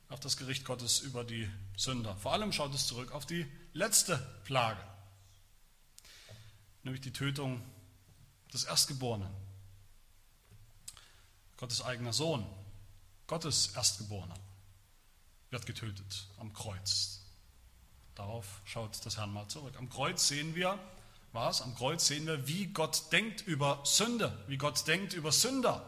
[0.08, 2.16] auf das Gericht Gottes über die Sünder.
[2.16, 4.80] Vor allem schaut es zurück auf die letzte Plage,
[6.82, 7.62] nämlich die Tötung
[8.52, 9.32] des Erstgeborenen.
[11.56, 12.44] Gottes eigener Sohn,
[13.26, 14.34] Gottes Erstgeborener,
[15.50, 17.23] wird getötet am Kreuz.
[18.14, 19.74] Darauf schaut das Herrn mal zurück.
[19.78, 20.78] Am Kreuz sehen wir,
[21.32, 21.62] was?
[21.62, 25.84] Am Kreuz sehen wir, wie Gott denkt über Sünde, wie Gott denkt über Sünder,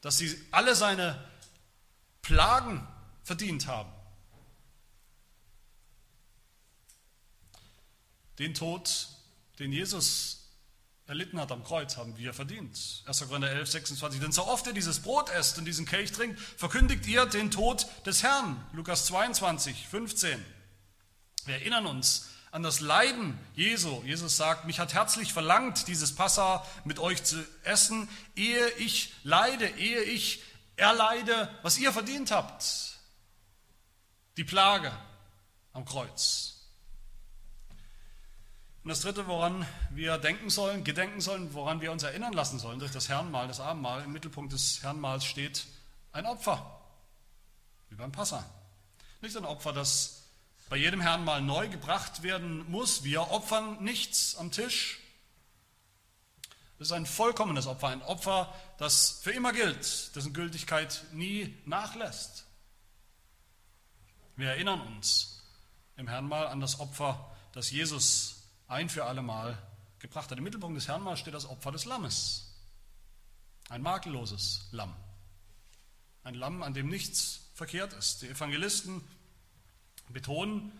[0.00, 1.22] dass sie alle seine
[2.22, 2.86] Plagen
[3.24, 3.90] verdient haben.
[8.38, 9.08] Den Tod,
[9.58, 10.48] den Jesus
[11.06, 13.02] erlitten hat am Kreuz, haben wir verdient.
[13.06, 13.26] 1.
[13.26, 14.20] Korinther 11, 26.
[14.20, 17.86] Denn so oft ihr dieses Brot esst und diesen Kelch trinkt, verkündigt ihr den Tod
[18.06, 18.64] des Herrn.
[18.72, 20.61] Lukas 22, 15.
[21.46, 24.02] Wir erinnern uns an das Leiden Jesu.
[24.04, 29.66] Jesus sagt, mich hat herzlich verlangt, dieses Passa mit euch zu essen, ehe ich leide,
[29.66, 30.42] ehe ich
[30.76, 32.92] erleide, was ihr verdient habt
[34.36, 34.92] die Plage
[35.72, 36.48] am Kreuz.
[38.82, 42.80] Und das Dritte, woran wir denken sollen, gedenken sollen, woran wir uns erinnern lassen sollen
[42.80, 45.66] durch das Herrenmahl, das Abendmahl, im Mittelpunkt des Herrenmahls steht
[46.12, 46.80] ein Opfer,
[47.90, 48.44] wie beim Passa.
[49.20, 50.21] Nicht ein Opfer, das
[50.72, 53.04] bei jedem Herrenmahl neu gebracht werden muss.
[53.04, 55.00] Wir opfern nichts am Tisch.
[56.78, 62.46] Das ist ein vollkommenes Opfer, ein Opfer, das für immer gilt, dessen Gültigkeit nie nachlässt.
[64.36, 65.42] Wir erinnern uns
[65.98, 69.58] im Herrnmal an das Opfer, das Jesus ein für alle Mal
[69.98, 70.38] gebracht hat.
[70.38, 72.50] Im Mittelpunkt des Herrnmals steht das Opfer des Lammes.
[73.68, 74.96] Ein makelloses Lamm.
[76.24, 78.22] Ein Lamm, an dem nichts verkehrt ist.
[78.22, 79.06] Die Evangelisten
[80.12, 80.72] betonen,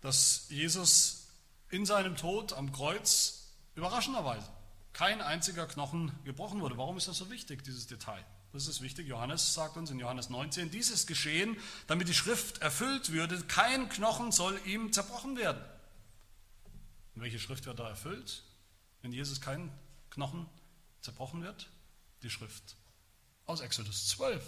[0.00, 1.26] dass Jesus
[1.70, 4.48] in seinem Tod am Kreuz überraschenderweise
[4.92, 6.76] kein einziger Knochen gebrochen wurde.
[6.76, 8.24] Warum ist das so wichtig, dieses Detail?
[8.52, 9.06] Das ist wichtig.
[9.06, 13.88] Johannes sagt uns in Johannes 19, dies ist geschehen, damit die Schrift erfüllt würde, kein
[13.88, 15.62] Knochen soll ihm zerbrochen werden.
[17.14, 18.42] Und welche Schrift wird da erfüllt,
[19.02, 19.70] wenn Jesus kein
[20.10, 20.46] Knochen
[21.00, 21.68] zerbrochen wird?
[22.22, 22.76] Die Schrift
[23.44, 24.42] aus Exodus 12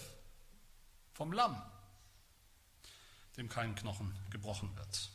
[1.13, 1.61] vom Lamm,
[3.37, 5.11] dem kein Knochen gebrochen wird.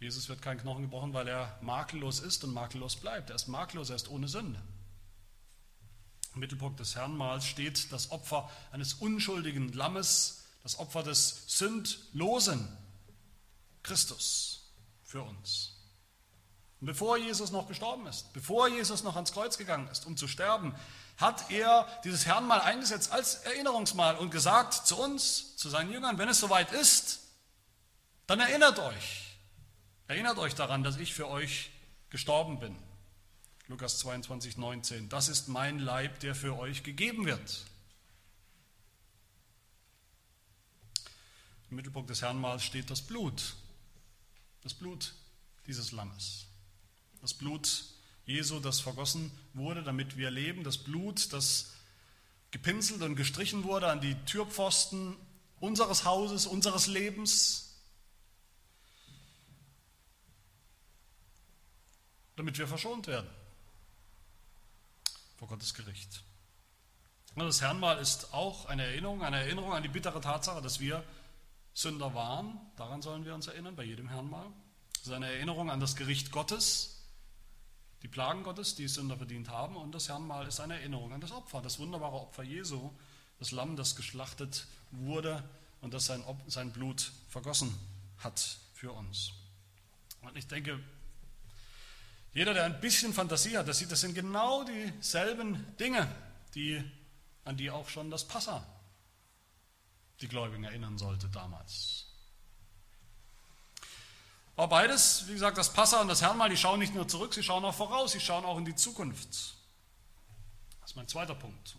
[0.00, 3.30] Jesus wird kein Knochen gebrochen, weil er makellos ist und makellos bleibt.
[3.30, 4.62] Er ist makellos, er ist ohne Sünde.
[6.34, 12.68] Im Mittelpunkt des Herrnmahls steht das Opfer eines unschuldigen Lammes, das Opfer des sündlosen
[13.82, 14.70] Christus
[15.02, 15.74] für uns.
[16.80, 20.28] Und bevor Jesus noch gestorben ist, bevor Jesus noch ans Kreuz gegangen ist, um zu
[20.28, 20.76] sterben,
[21.18, 26.28] hat er dieses Herrnmal eingesetzt als Erinnerungsmal und gesagt zu uns, zu seinen Jüngern, wenn
[26.28, 27.20] es soweit ist,
[28.26, 29.28] dann erinnert euch,
[30.08, 31.70] Erinnert euch daran, dass ich für euch
[32.08, 32.74] gestorben bin.
[33.66, 35.10] Lukas 22, 19.
[35.10, 37.66] Das ist mein Leib, der für euch gegeben wird.
[41.68, 43.54] Im Mittelpunkt des Herrnmahls steht das Blut.
[44.62, 45.12] Das Blut
[45.66, 46.46] dieses Lammes.
[47.20, 47.84] Das Blut
[48.28, 50.62] Jesu, das vergossen wurde, damit wir leben.
[50.62, 51.72] Das Blut, das
[52.50, 55.16] gepinselt und gestrichen wurde an die Türpfosten
[55.60, 57.74] unseres Hauses, unseres Lebens,
[62.36, 63.28] damit wir verschont werden
[65.38, 66.22] vor Gottes Gericht.
[67.34, 71.02] Und das Herrnmal ist auch eine Erinnerung, eine Erinnerung an die bittere Tatsache, dass wir
[71.72, 72.60] Sünder waren.
[72.76, 74.46] Daran sollen wir uns erinnern, bei jedem Herrnmal.
[74.96, 76.97] Es ist eine Erinnerung an das Gericht Gottes,
[78.02, 79.76] die Plagen Gottes, die Sünder verdient haben.
[79.76, 82.90] Und das Herrnmal ist eine Erinnerung an das Opfer, das wunderbare Opfer Jesu,
[83.38, 85.42] das Lamm, das geschlachtet wurde
[85.80, 87.74] und das sein, sein Blut vergossen
[88.18, 89.32] hat für uns.
[90.22, 90.80] Und ich denke,
[92.34, 96.08] jeder, der ein bisschen Fantasie hat, der sieht, das sind genau dieselben Dinge,
[96.54, 96.82] die,
[97.44, 98.66] an die auch schon das Passa
[100.20, 102.07] die Gläubigen erinnern sollte damals.
[104.58, 107.44] Aber beides, wie gesagt, das Passa und das Herrnmal, die schauen nicht nur zurück, sie
[107.44, 109.54] schauen auch voraus, sie schauen auch in die Zukunft.
[110.80, 111.76] Das ist mein zweiter Punkt.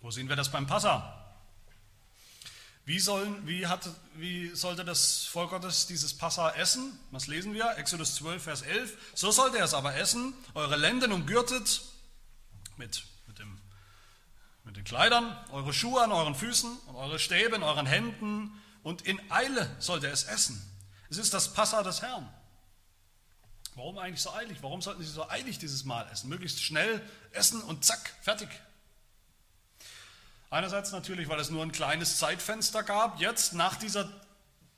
[0.00, 1.32] Wo sehen wir das beim Passa?
[2.86, 6.98] Wie, sollen, wie, hat, wie sollte das Volk Gottes dieses Passa essen?
[7.12, 7.76] Was lesen wir?
[7.76, 9.12] Exodus 12, Vers 11.
[9.14, 11.82] So sollte er es aber essen, eure Lenden umgürtet
[12.76, 13.59] mit, mit, dem,
[14.70, 18.52] mit den Kleidern, eure Schuhe an euren Füßen und eure Stäbe in euren Händen
[18.84, 20.64] und in Eile sollte er es essen.
[21.10, 22.32] Es ist das Passa des Herrn.
[23.74, 24.58] Warum eigentlich so eilig?
[24.62, 26.28] Warum sollten sie so eilig dieses Mal essen?
[26.28, 27.02] Möglichst schnell
[27.32, 28.48] essen und zack, fertig.
[30.50, 34.08] Einerseits natürlich, weil es nur ein kleines Zeitfenster gab, jetzt nach dieser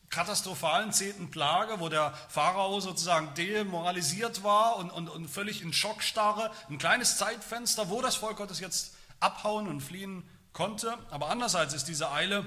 [0.09, 6.51] katastrophalen zehnten Plage, wo der Pharao sozusagen demoralisiert war und, und, und völlig in Schockstarre,
[6.71, 10.97] ein kleines Zeitfenster, wo das Volk Gottes jetzt abhauen und fliehen konnte.
[11.11, 12.45] Aber andererseits ist diese Eile,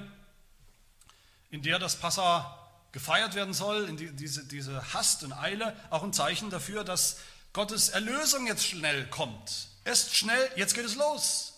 [1.49, 2.59] in der das Passa
[2.91, 7.17] gefeiert werden soll, in die, diese, diese Hast und Eile, auch ein Zeichen dafür, dass
[7.53, 9.67] Gottes Erlösung jetzt schnell kommt.
[9.83, 11.53] Ist schnell, jetzt geht es los.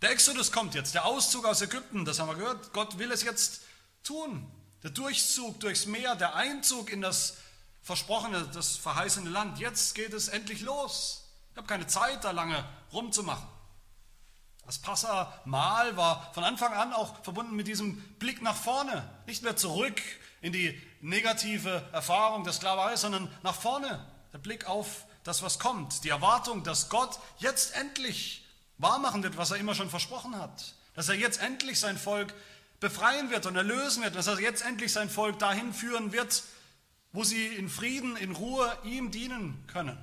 [0.00, 2.72] Der Exodus kommt jetzt, der Auszug aus Ägypten, das haben wir gehört.
[2.72, 3.62] Gott will es jetzt
[4.02, 4.50] tun.
[4.82, 7.36] Der Durchzug durchs Meer, der Einzug in das
[7.82, 9.60] versprochene, das verheißene Land.
[9.60, 11.24] Jetzt geht es endlich los.
[11.52, 13.46] Ich habe keine Zeit, da lange rumzumachen.
[14.64, 19.08] Das Passamal war von Anfang an auch verbunden mit diesem Blick nach vorne.
[19.26, 20.00] Nicht mehr zurück
[20.40, 24.06] in die negative Erfahrung der Sklaverei, sondern nach vorne.
[24.32, 26.04] Der Blick auf das, was kommt.
[26.04, 28.46] Die Erwartung, dass Gott jetzt endlich
[28.78, 30.74] wahrmachen wird, was er immer schon versprochen hat.
[30.94, 32.32] Dass er jetzt endlich sein Volk
[32.80, 36.42] befreien wird und erlösen wird, dass er jetzt endlich sein Volk dahin führen wird,
[37.12, 39.98] wo sie in Frieden, in Ruhe ihm dienen können.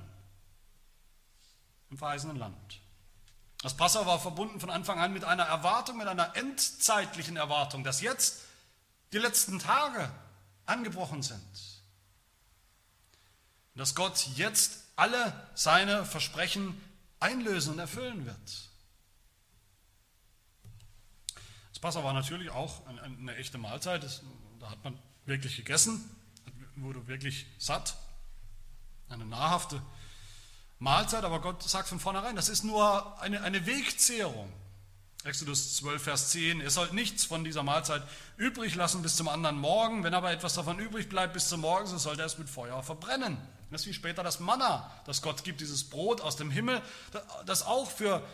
[1.90, 2.79] Im verheißenen Land.
[3.62, 8.00] Das Passa war verbunden von Anfang an mit einer Erwartung, mit einer endzeitlichen Erwartung, dass
[8.00, 8.40] jetzt
[9.12, 10.10] die letzten Tage
[10.64, 11.40] angebrochen sind.
[13.74, 16.80] Und dass Gott jetzt alle seine Versprechen
[17.18, 18.68] einlösen und erfüllen wird.
[21.70, 24.22] Das Passa war natürlich auch eine, echte Mahlzeit.
[24.58, 26.08] Da hat man wirklich gegessen,
[26.76, 27.96] wurde wirklich satt.
[29.10, 29.99] Eine nahrhafte Mahlzeit,
[30.86, 34.52] aber Gott sagt von vornherein, das ist nur eine, eine Wegzehrung.
[35.24, 38.02] Exodus 12, Vers 10, ihr sollt nichts von dieser Mahlzeit
[38.38, 40.02] übrig lassen bis zum anderen Morgen.
[40.02, 42.82] Wenn aber etwas davon übrig bleibt bis zum Morgen, so sollt ihr es mit Feuer
[42.82, 43.36] verbrennen.
[43.70, 46.80] Das ist wie später das Manna, das Gott gibt, dieses Brot aus dem Himmel,
[47.44, 48.26] das auch für,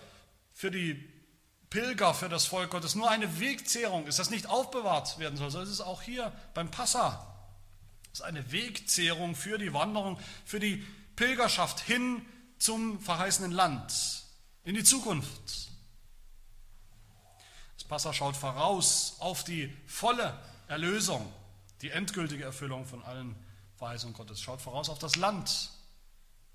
[0.53, 1.13] für die
[1.71, 5.51] Pilger, für das Volk Gottes nur eine Wegzehrung ist, das nicht aufbewahrt werden soll.
[5.51, 7.35] So ist es auch hier beim Passa.
[8.11, 12.25] Das ist eine Wegzehrung für die Wanderung, für die Pilgerschaft hin
[12.59, 14.25] zum verheißenen Land,
[14.64, 15.66] in die Zukunft.
[17.88, 20.38] Passa schaut voraus auf die volle
[20.69, 21.33] Erlösung,
[21.83, 23.35] die endgültige Erfüllung von allen
[23.77, 24.40] Verheißungen Gottes.
[24.40, 25.71] Schaut voraus auf das Land,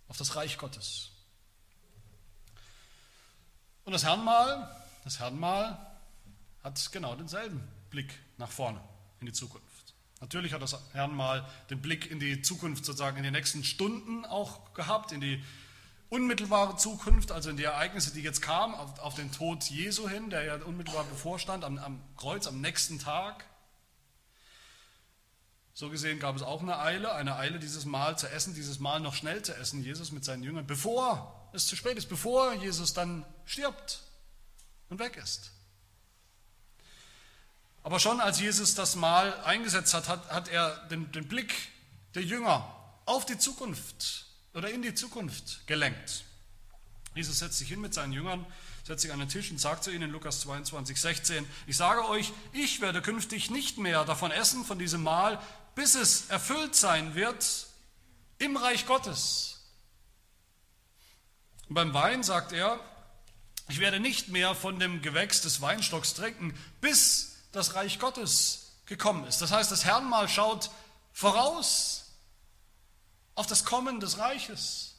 [0.07, 1.09] auf das Reich Gottes.
[3.85, 4.69] Und das Herrnmal,
[5.03, 5.77] das Herrnmal
[6.63, 8.81] hat genau denselben Blick nach vorne
[9.19, 9.67] in die Zukunft.
[10.19, 14.73] Natürlich hat das Herrnmal den Blick in die Zukunft, sozusagen in die nächsten Stunden auch
[14.75, 15.43] gehabt, in die
[16.11, 20.29] unmittelbare Zukunft, also in die Ereignisse, die jetzt kamen, auf, auf den Tod Jesu hin,
[20.29, 23.45] der ja unmittelbar bevorstand, am, am Kreuz, am nächsten Tag.
[25.73, 28.99] So gesehen gab es auch eine Eile, eine Eile, dieses Mal zu essen, dieses Mal
[28.99, 32.93] noch schnell zu essen, Jesus mit seinen Jüngern, bevor es zu spät ist, bevor Jesus
[32.93, 34.01] dann stirbt
[34.89, 35.51] und weg ist.
[37.83, 41.53] Aber schon als Jesus das Mal eingesetzt hat, hat, hat er den, den Blick
[42.15, 42.67] der Jünger
[43.05, 46.23] auf die Zukunft oder in die Zukunft gelenkt.
[47.15, 48.45] Jesus setzt sich hin mit seinen Jüngern,
[48.85, 52.07] setzt sich an den Tisch und sagt zu ihnen in Lukas 22, 16, ich sage
[52.07, 55.41] euch, ich werde künftig nicht mehr davon essen, von diesem Mahl,
[55.75, 57.67] bis es erfüllt sein wird
[58.39, 59.59] im Reich Gottes.
[61.67, 62.79] Und beim Wein sagt er,
[63.69, 69.25] ich werde nicht mehr von dem Gewächs des Weinstocks trinken, bis das Reich Gottes gekommen
[69.25, 69.41] ist.
[69.41, 70.71] Das heißt, das Herrnmal schaut
[71.13, 72.00] voraus
[73.41, 74.93] auf das Kommen des Reiches.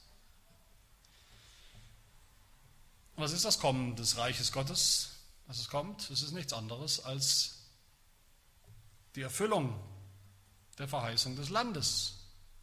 [3.15, 5.11] Was ist das Kommen des Reiches Gottes,
[5.47, 6.11] dass es kommt?
[6.11, 7.61] Es ist nichts anderes als
[9.15, 9.79] die Erfüllung
[10.77, 12.15] der Verheißung des Landes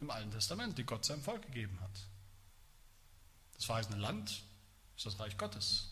[0.02, 2.06] im Alten Testament, die Gott seinem Volk gegeben hat.
[3.54, 4.42] Das verheißene Land
[4.98, 5.86] ist das Reich Gottes.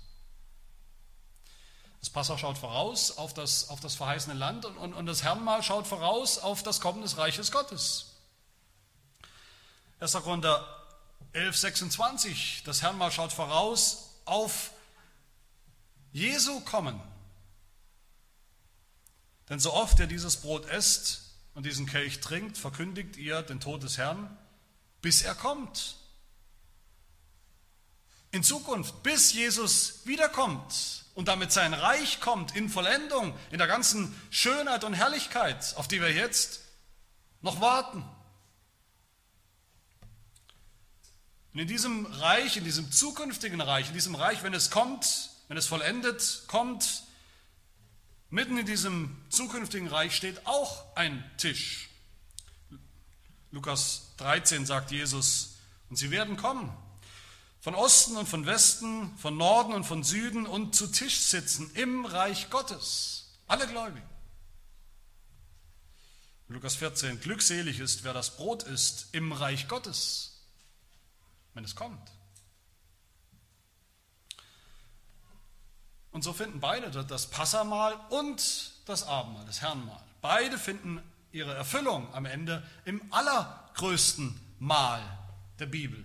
[2.00, 5.62] Das Passau schaut voraus auf das, auf das verheißene Land und, und, und das Herrnmal
[5.62, 8.07] schaut voraus auf das Kommen des Reiches Gottes.
[10.00, 10.12] 1.
[10.12, 10.64] Korinther
[11.32, 14.70] 11, 26, das Herrnmal schaut voraus auf
[16.12, 17.00] Jesu Kommen.
[19.48, 21.22] Denn so oft er dieses Brot esst
[21.54, 24.36] und diesen Kelch trinkt, verkündigt ihr den Tod des Herrn,
[25.02, 25.96] bis er kommt.
[28.30, 34.14] In Zukunft, bis Jesus wiederkommt und damit sein Reich kommt in Vollendung, in der ganzen
[34.30, 36.60] Schönheit und Herrlichkeit, auf die wir jetzt
[37.40, 38.04] noch warten.
[41.52, 45.56] Und in diesem Reich, in diesem zukünftigen Reich, in diesem Reich, wenn es kommt, wenn
[45.56, 47.04] es vollendet kommt,
[48.30, 51.88] mitten in diesem zukünftigen Reich steht auch ein Tisch.
[53.50, 55.56] Lukas 13 sagt Jesus,
[55.88, 56.70] und sie werden kommen
[57.60, 62.04] von Osten und von Westen, von Norden und von Süden und zu Tisch sitzen im
[62.04, 63.26] Reich Gottes.
[63.46, 64.08] Alle Gläubigen.
[66.48, 70.37] Lukas 14, glückselig ist, wer das Brot isst im Reich Gottes,
[71.58, 72.12] wenn es kommt.
[76.12, 80.04] Und so finden beide das Passamal und das Abendmahl, das Herrnmahl.
[80.20, 85.02] Beide finden ihre Erfüllung am Ende im allergrößten Mahl
[85.58, 86.04] der Bibel,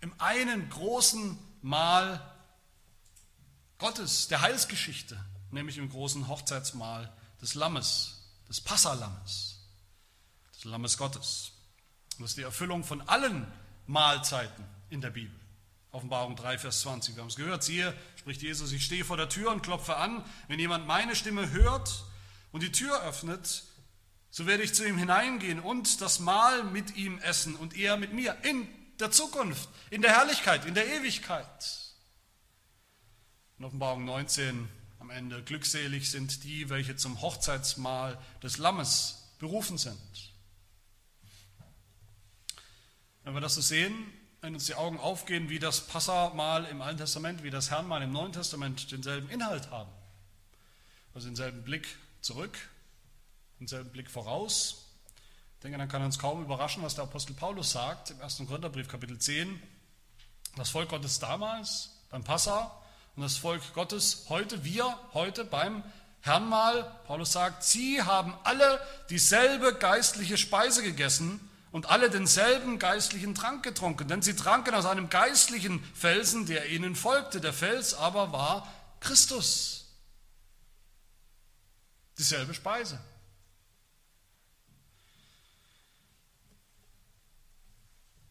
[0.00, 2.20] im einen großen Mahl
[3.78, 5.18] Gottes, der Heilsgeschichte,
[5.50, 9.58] nämlich im großen Hochzeitsmahl des Lammes, des Passalammes,
[10.54, 11.51] des Lammes Gottes.
[12.18, 13.46] Das ist die Erfüllung von allen
[13.86, 15.34] Mahlzeiten in der Bibel.
[15.90, 17.16] Offenbarung 3, Vers 20.
[17.16, 17.62] Wir haben es gehört.
[17.62, 20.24] Siehe, spricht Jesus, ich stehe vor der Tür und klopfe an.
[20.48, 22.04] Wenn jemand meine Stimme hört
[22.50, 23.64] und die Tür öffnet,
[24.30, 28.14] so werde ich zu ihm hineingehen und das Mahl mit ihm essen und er mit
[28.14, 28.66] mir in
[28.98, 31.92] der Zukunft, in der Herrlichkeit, in der Ewigkeit.
[33.58, 40.31] In Offenbarung 19 am Ende, glückselig sind die, welche zum Hochzeitsmahl des Lammes berufen sind.
[43.24, 46.98] Wenn wir das so sehen, wenn uns die Augen aufgehen, wie das Passamal im Alten
[46.98, 49.90] Testament, wie das Herrnmal im Neuen Testament denselben Inhalt haben,
[51.14, 51.86] also denselben Blick
[52.20, 52.58] zurück,
[53.60, 54.88] denselben Blick voraus,
[55.54, 58.38] ich denke, dann kann uns kaum überraschen, was der Apostel Paulus sagt im 1.
[58.48, 59.62] Korintherbrief, Kapitel 10.
[60.56, 62.82] Das Volk Gottes damals beim Passa
[63.14, 65.84] und das Volk Gottes heute, wir heute beim
[66.20, 66.82] Herrnmal.
[67.06, 74.06] Paulus sagt, sie haben alle dieselbe geistliche Speise gegessen und alle denselben geistlichen Trank getrunken,
[74.06, 77.40] denn sie tranken aus einem geistlichen Felsen, der ihnen folgte.
[77.40, 78.70] Der Fels aber war
[79.00, 79.86] Christus.
[82.18, 83.00] Dieselbe Speise.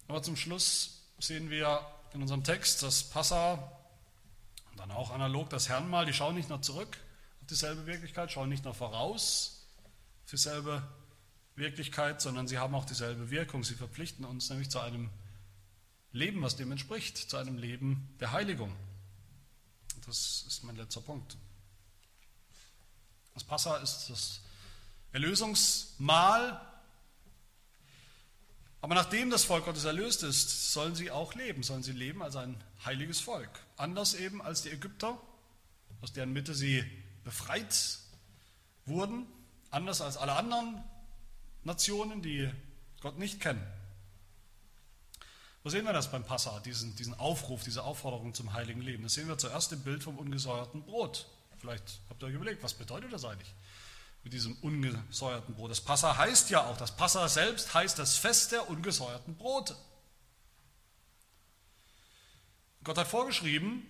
[0.07, 3.53] Aber zum Schluss sehen wir in unserem Text, dass Passa
[4.69, 6.97] und dann auch analog das Herrnmal, die schauen nicht nur zurück
[7.41, 9.65] auf dieselbe Wirklichkeit, schauen nicht nur voraus
[10.25, 10.83] auf dieselbe
[11.55, 13.63] Wirklichkeit, sondern sie haben auch dieselbe Wirkung.
[13.63, 15.09] Sie verpflichten uns nämlich zu einem
[16.13, 18.75] Leben, was dem entspricht, zu einem Leben der Heiligung.
[20.05, 21.37] Das ist mein letzter Punkt.
[23.33, 24.41] Das Passa ist das
[25.11, 26.59] Erlösungsmahl.
[28.81, 32.35] Aber nachdem das Volk Gottes erlöst ist, sollen sie auch leben, sollen sie leben als
[32.35, 33.49] ein heiliges Volk.
[33.77, 35.21] Anders eben als die Ägypter,
[36.01, 36.83] aus deren Mitte sie
[37.23, 37.99] befreit
[38.85, 39.27] wurden,
[39.69, 40.83] anders als alle anderen
[41.63, 42.49] Nationen, die
[43.01, 43.65] Gott nicht kennen.
[45.63, 49.03] Wo sehen wir das beim Passa, diesen, diesen Aufruf, diese Aufforderung zum heiligen Leben?
[49.03, 51.27] Das sehen wir zuerst im Bild vom ungesäuerten Brot.
[51.59, 53.53] Vielleicht habt ihr euch überlegt, was bedeutet das eigentlich
[54.23, 55.69] mit diesem ungesäuerten Brot?
[55.69, 59.75] Das Passa heißt ja auch, das Passa selbst heißt das Fest der ungesäuerten Brote.
[62.83, 63.85] Gott hat vorgeschrieben,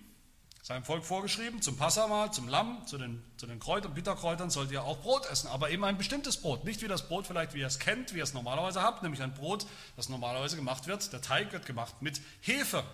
[0.62, 4.84] seinem Volk vorgeschrieben, zum Passamal, zum Lamm, zu den, zu den Kräutern, Bitterkräutern sollt ihr
[4.84, 6.64] auch Brot essen, aber eben ein bestimmtes Brot.
[6.64, 9.20] Nicht wie das Brot vielleicht, wie ihr es kennt, wie ihr es normalerweise habt, nämlich
[9.22, 11.12] ein Brot, das normalerweise gemacht wird.
[11.12, 12.84] Der Teig wird gemacht mit Hefe.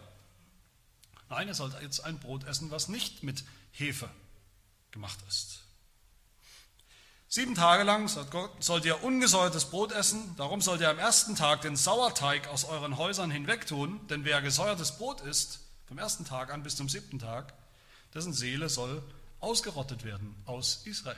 [1.28, 4.08] Nein, ihr sollt jetzt ein Brot essen, was nicht mit Hefe
[4.90, 5.60] gemacht ist.
[7.30, 8.08] Sieben Tage lang
[8.60, 12.96] sollt ihr ungesäuertes Brot essen, darum sollt ihr am ersten Tag den Sauerteig aus euren
[12.96, 17.54] Häusern hinwegtun, denn wer gesäuertes Brot isst, vom ersten Tag an bis zum siebten Tag,
[18.14, 19.02] dessen Seele soll
[19.40, 21.16] ausgerottet werden aus Israel.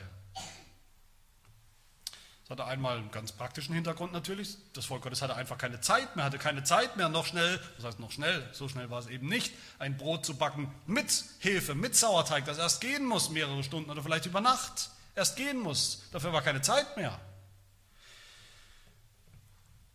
[2.45, 4.57] Das hatte einmal einen ganz praktischen Hintergrund natürlich.
[4.73, 7.85] Das Volk Gottes hatte einfach keine Zeit mehr, hatte keine Zeit mehr, noch schnell, das
[7.85, 11.75] heißt noch schnell, so schnell war es eben nicht, ein Brot zu backen mit Hefe,
[11.75, 16.03] mit Sauerteig, das erst gehen muss, mehrere Stunden oder vielleicht über Nacht erst gehen muss.
[16.12, 17.18] Dafür war keine Zeit mehr.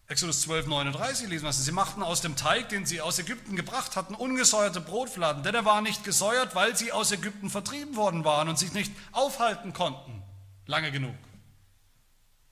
[0.08, 1.66] Exodus 12, 39 lesen es.
[1.66, 5.66] Sie machten aus dem Teig, den sie aus Ägypten gebracht hatten, ungesäuerte Brotfladen, denn er
[5.66, 10.22] war nicht gesäuert, weil sie aus Ägypten vertrieben worden waren und sich nicht aufhalten konnten,
[10.68, 11.16] lange genug.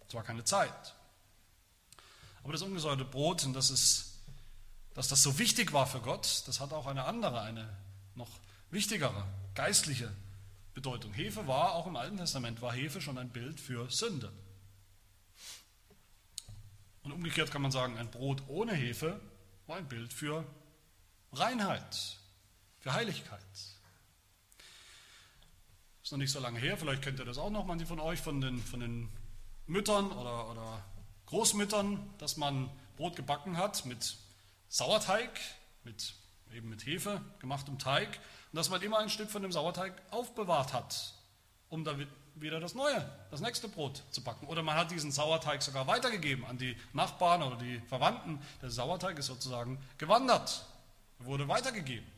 [0.08, 0.96] Es war keine Zeit.
[2.44, 4.20] Aber das ungesäuerte Brot, und das ist,
[4.96, 7.70] dass das so wichtig war für Gott, das hat auch eine andere, eine
[8.16, 8.30] noch
[8.72, 10.12] wichtigere, geistliche
[10.74, 11.14] Bedeutung.
[11.14, 14.32] Hefe war, auch im Alten Testament war Hefe schon ein Bild für Sünde.
[17.04, 19.20] Und umgekehrt kann man sagen, ein Brot ohne Hefe
[19.68, 20.46] war ein Bild für
[21.34, 22.18] Reinheit,
[22.80, 23.40] für Heiligkeit.
[26.02, 28.20] Ist noch nicht so lange her, vielleicht kennt ihr das auch noch, manche von euch,
[28.20, 29.10] von den, von den
[29.68, 30.84] Müttern oder, oder
[31.28, 34.18] Großmüttern, dass man Brot gebacken hat mit
[34.70, 35.30] Sauerteig,
[35.84, 36.14] mit,
[36.54, 38.20] eben mit Hefe gemachtem Teig
[38.52, 41.14] und dass man immer ein Stück von dem Sauerteig aufbewahrt hat,
[41.70, 44.48] um damit wieder das neue, das nächste Brot zu backen.
[44.48, 48.42] Oder man hat diesen Sauerteig sogar weitergegeben an die Nachbarn oder die Verwandten.
[48.62, 50.66] Der Sauerteig ist sozusagen gewandert,
[51.20, 52.12] wurde weitergegeben.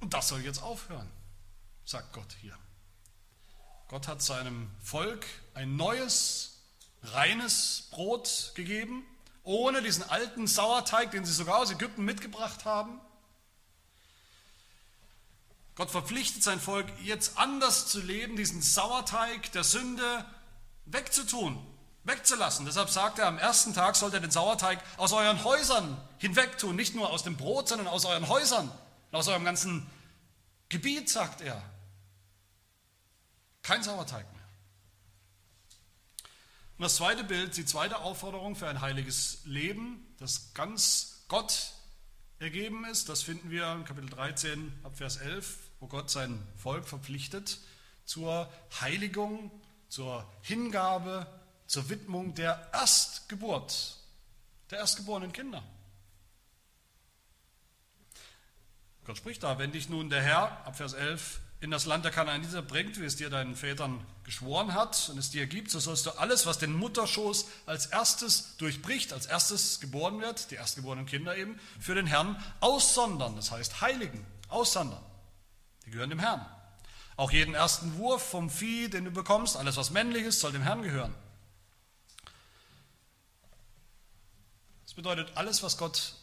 [0.00, 1.10] Und das soll jetzt aufhören,
[1.84, 2.56] sagt Gott hier.
[3.88, 6.58] Gott hat seinem Volk ein neues,
[7.02, 9.04] reines Brot gegeben,
[9.44, 13.00] ohne diesen alten Sauerteig, den sie sogar aus Ägypten mitgebracht haben.
[15.76, 20.24] Gott verpflichtet sein Volk, jetzt anders zu leben, diesen Sauerteig der Sünde
[20.84, 21.58] wegzutun,
[22.04, 22.64] wegzulassen.
[22.64, 26.94] Deshalb sagt er, am ersten Tag sollt ihr den Sauerteig aus euren Häusern hinwegtun, nicht
[26.94, 28.70] nur aus dem Brot, sondern aus euren Häusern,
[29.10, 29.90] aus eurem ganzen
[30.68, 31.60] Gebiet, sagt er.
[33.62, 34.44] Kein Sauerteig mehr.
[36.76, 41.72] Und das zweite Bild, die zweite Aufforderung für ein heiliges Leben, das ganz Gott
[42.38, 46.86] ergeben ist, das finden wir in Kapitel 13 ab Vers 11 wo Gott sein Volk
[46.86, 47.58] verpflichtet
[48.04, 48.50] zur
[48.80, 49.50] Heiligung,
[49.88, 51.26] zur Hingabe,
[51.66, 53.96] zur Widmung der Erstgeburt,
[54.70, 55.62] der erstgeborenen Kinder.
[59.04, 62.12] Gott spricht da, wenn dich nun der Herr, ab Vers 11, in das Land der
[62.12, 66.04] Kanaaniter bringt, wie es dir deinen Vätern geschworen hat und es dir gibt, so sollst
[66.04, 71.36] du alles, was den Mutterschoß als erstes durchbricht, als erstes geboren wird, die erstgeborenen Kinder
[71.36, 75.02] eben, für den Herrn aussondern, das heißt heiligen, aussondern.
[75.86, 76.44] Die gehören dem Herrn.
[77.16, 80.62] Auch jeden ersten Wurf vom Vieh, den du bekommst, alles was männlich ist, soll dem
[80.62, 81.14] Herrn gehören.
[84.84, 86.14] Das bedeutet, alles, was Gott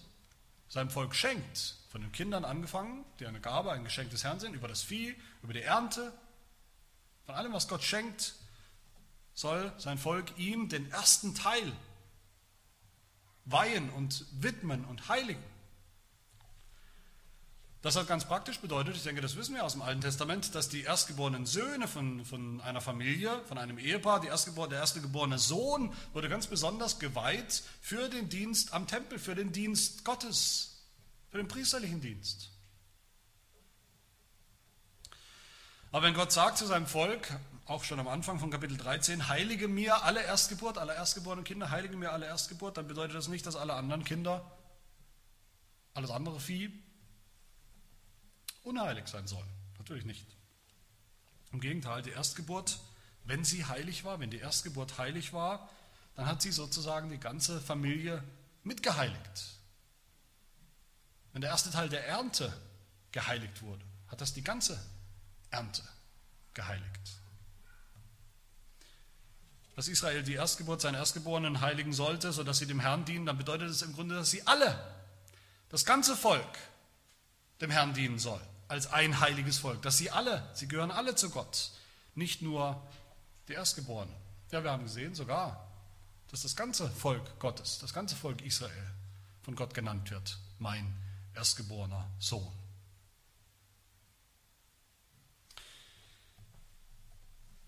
[0.68, 4.54] seinem Volk schenkt, von den Kindern angefangen, die eine Gabe, ein Geschenk des Herrn sind,
[4.54, 6.14] über das Vieh, über die Ernte,
[7.26, 8.34] von allem, was Gott schenkt,
[9.34, 11.72] soll sein Volk ihm den ersten Teil
[13.46, 15.44] weihen und widmen und heiligen.
[17.82, 20.70] Das hat ganz praktisch bedeutet, ich denke, das wissen wir aus dem Alten Testament, dass
[20.70, 25.40] die erstgeborenen Söhne von, von einer Familie, von einem Ehepaar, die erstgeborene, der erste geborene
[25.40, 30.84] Sohn wurde ganz besonders geweiht für den Dienst am Tempel, für den Dienst Gottes,
[31.30, 32.52] für den priesterlichen Dienst.
[35.92, 37.28] Aber wenn Gott sagt zu seinem Volk,
[37.66, 41.98] auch schon am Anfang von Kapitel 13, heilige mir alle Erstgeburt, alle erstgeborenen Kinder, heilige
[41.98, 44.46] mir alle Erstgeburt, dann bedeutet das nicht, dass alle anderen Kinder,
[45.96, 46.72] alles andere Vieh,
[48.64, 49.46] unheilig sein soll.
[49.78, 50.26] Natürlich nicht.
[51.52, 52.80] Im Gegenteil, die Erstgeburt,
[53.26, 55.70] wenn sie heilig war, wenn die Erstgeburt heilig war,
[56.16, 58.24] dann hat sie sozusagen die ganze Familie
[58.64, 59.58] mitgeheiligt.
[61.34, 62.54] Wenn der erste Teil der Ernte
[63.12, 64.80] geheiligt wurde, hat das die ganze
[65.50, 65.84] Ernte
[66.54, 67.22] geheiligt.
[69.76, 73.70] Dass Israel die Erstgeburt seiner Erstgeborenen heiligen sollte, sodass sie dem Herrn dienen, dann bedeutet
[73.70, 74.78] es im Grunde, dass sie alle,
[75.70, 76.58] das ganze Volk,
[77.62, 78.42] dem Herrn dienen soll,
[78.72, 79.82] als ein heiliges Volk.
[79.82, 81.72] Dass sie alle, sie gehören alle zu Gott,
[82.16, 82.82] nicht nur
[83.50, 84.16] die Erstgeborenen.
[84.50, 85.68] Ja, wir haben gesehen sogar,
[86.30, 88.92] dass das ganze Volk Gottes, das ganze Volk Israel
[89.44, 90.96] von Gott genannt wird, mein
[91.36, 92.52] erstgeborener Sohn.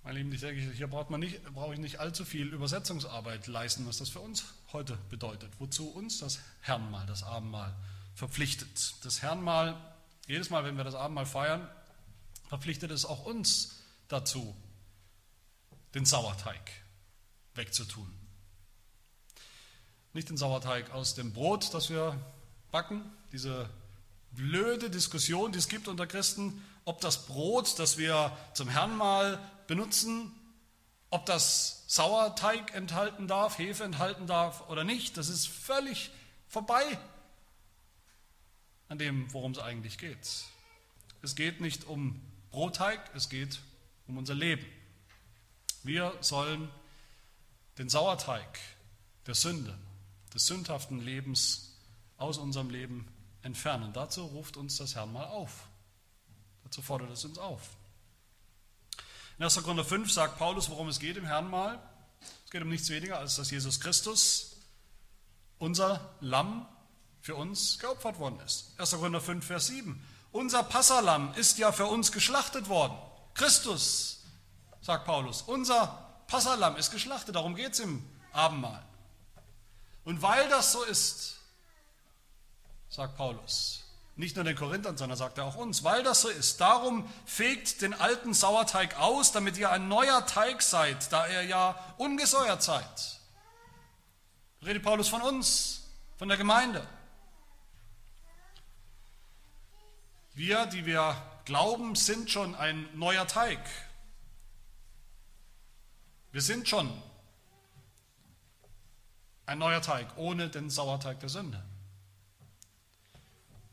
[0.03, 3.85] Meine Lieben, ich denke, hier braucht man nicht, brauche ich nicht allzu viel Übersetzungsarbeit leisten,
[3.87, 5.51] was das für uns heute bedeutet.
[5.59, 7.75] Wozu uns das Herrnmal, das Abendmahl
[8.15, 8.95] verpflichtet.
[9.03, 9.77] Das Herrnmal,
[10.27, 11.69] jedes Mal, wenn wir das Abendmahl feiern,
[12.47, 14.55] verpflichtet es auch uns dazu,
[15.93, 16.71] den Sauerteig
[17.55, 18.11] wegzutun.
[20.13, 22.19] Nicht den Sauerteig aus dem Brot, das wir
[22.71, 23.69] backen, diese
[24.31, 30.31] blöde Diskussion, die es gibt unter Christen, ob das Brot, das wir zum Herrnmal benutzen,
[31.09, 36.11] ob das Sauerteig enthalten darf, Hefe enthalten darf oder nicht, das ist völlig
[36.47, 36.97] vorbei
[38.93, 40.45] an dem, worum es eigentlich geht.
[41.23, 42.21] Es geht nicht um
[42.51, 43.59] Brotteig, es geht
[44.07, 44.63] um unser Leben.
[45.81, 46.69] Wir sollen
[47.79, 48.59] den Sauerteig
[49.25, 49.75] der Sünde,
[50.31, 51.75] des sündhaften Lebens
[52.17, 53.07] aus unserem Leben
[53.41, 53.93] entfernen.
[53.93, 55.67] Dazu ruft uns das Herrn mal auf.
[56.63, 57.61] Dazu fordert es uns auf.
[59.39, 59.55] In 1.
[59.63, 61.81] Korinther 5 sagt Paulus, worum es geht im Herrn mal.
[62.45, 64.55] Es geht um nichts weniger, als dass Jesus Christus,
[65.57, 66.67] unser Lamm,
[67.23, 68.73] für uns geopfert worden ist.
[68.77, 68.91] 1.
[68.91, 70.05] Korinther 5, Vers 7.
[70.33, 72.97] Unser Passalam ist ja für uns geschlachtet worden.
[73.33, 74.19] Christus,
[74.81, 75.87] sagt Paulus, unser
[76.27, 77.35] Passalam ist geschlachtet.
[77.35, 78.03] Darum geht es im
[78.33, 78.83] Abendmahl.
[80.03, 81.37] Und weil das so ist,
[82.89, 83.83] sagt Paulus,
[84.17, 86.59] nicht nur den Korinthern, sondern sagt er auch uns, weil das so ist.
[86.59, 91.79] Darum fegt den alten Sauerteig aus, damit ihr ein neuer Teig seid, da ihr ja
[91.97, 93.21] ungesäuert seid.
[94.61, 95.83] Redet Paulus von uns,
[96.17, 96.85] von der Gemeinde.
[100.33, 101.15] Wir, die wir
[101.45, 103.59] glauben, sind schon ein neuer Teig.
[106.31, 106.91] Wir sind schon
[109.45, 111.63] ein neuer Teig ohne den Sauerteig der Sünde.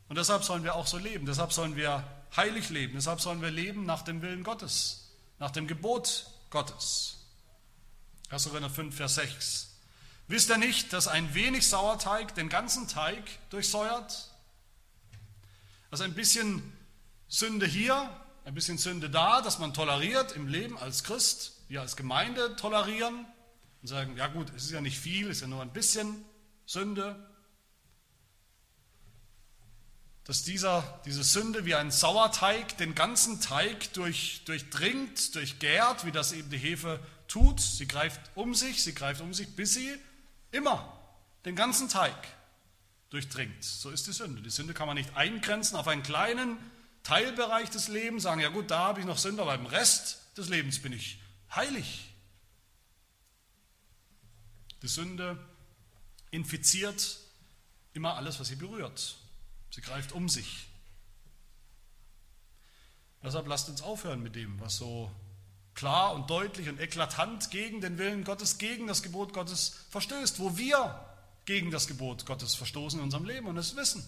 [0.09, 1.25] Und deshalb sollen wir auch so leben.
[1.25, 2.03] Deshalb sollen wir
[2.35, 2.93] heilig leben.
[2.95, 5.09] Deshalb sollen wir leben nach dem Willen Gottes,
[5.39, 7.17] nach dem Gebot Gottes.
[8.29, 8.49] 1.
[8.49, 9.67] Korinther 5, Vers 6.
[10.27, 14.30] Wisst ihr nicht, dass ein wenig Sauerteig den ganzen Teig durchsäuert?
[15.91, 16.63] Also ein bisschen
[17.27, 18.09] Sünde hier,
[18.45, 23.25] ein bisschen Sünde da, dass man toleriert im Leben als Christ, wir als Gemeinde tolerieren
[23.81, 26.23] und sagen, ja gut, es ist ja nicht viel, es ist ja nur ein bisschen
[26.65, 27.27] Sünde,
[30.23, 36.31] dass dieser, diese Sünde wie ein Sauerteig den ganzen Teig durch, durchdringt, durchgärt, wie das
[36.31, 37.59] eben die Hefe tut.
[37.59, 39.93] Sie greift um sich, sie greift um sich, bis sie
[40.51, 40.97] immer
[41.43, 42.15] den ganzen Teig
[43.11, 43.63] durchdringt.
[43.63, 44.41] So ist die Sünde.
[44.41, 46.57] Die Sünde kann man nicht eingrenzen auf einen kleinen
[47.03, 50.49] Teilbereich des Lebens, sagen, ja gut, da habe ich noch Sünde, aber im Rest des
[50.49, 51.19] Lebens bin ich
[51.53, 52.09] heilig.
[54.81, 55.37] Die Sünde
[56.31, 57.19] infiziert
[57.93, 59.17] immer alles, was sie berührt.
[59.69, 60.67] Sie greift um sich.
[63.23, 65.11] Deshalb lasst uns aufhören mit dem, was so
[65.73, 70.57] klar und deutlich und eklatant gegen den Willen Gottes, gegen das Gebot Gottes verstößt, wo
[70.57, 71.10] wir
[71.45, 74.03] gegen das Gebot Gottes verstoßen in unserem Leben und es wissen.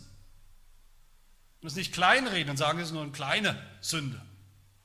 [1.62, 4.22] Und es nicht kleinreden und sagen, es ist nur eine kleine Sünde.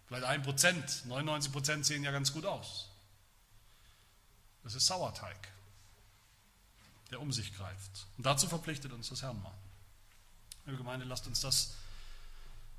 [0.06, 2.88] Vielleicht ein Prozent, 99 Prozent sehen ja ganz gut aus.
[4.64, 5.48] Das ist Sauerteig,
[7.10, 8.06] der um sich greift.
[8.16, 9.54] Und dazu verpflichtet uns das Herrn mal.
[10.66, 11.74] Liebe Gemeinde, lasst uns das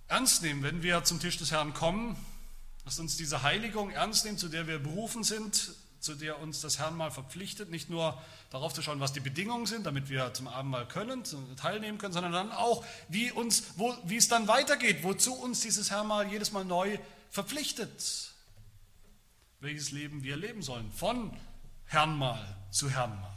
[0.08, 2.16] ernst nehmen, wenn wir zum Tisch des Herrn kommen.
[2.86, 6.80] Lasst uns diese Heiligung ernst nehmen, zu der wir berufen sind, zu der uns das
[6.80, 8.20] Herrn mal verpflichtet, nicht nur
[8.50, 11.24] darauf zu schauen, was die Bedingungen sind, damit wir zum Abendmahl können,
[11.56, 15.92] teilnehmen können, sondern dann auch, wie, uns, wo, wie es dann weitergeht, wozu uns dieses
[15.92, 16.98] Herrn mal jedes Mal neu
[17.30, 18.32] verpflichtet,
[19.60, 21.36] welches Leben wir leben sollen, von
[21.86, 23.36] Herrnmal zu Herrnmal.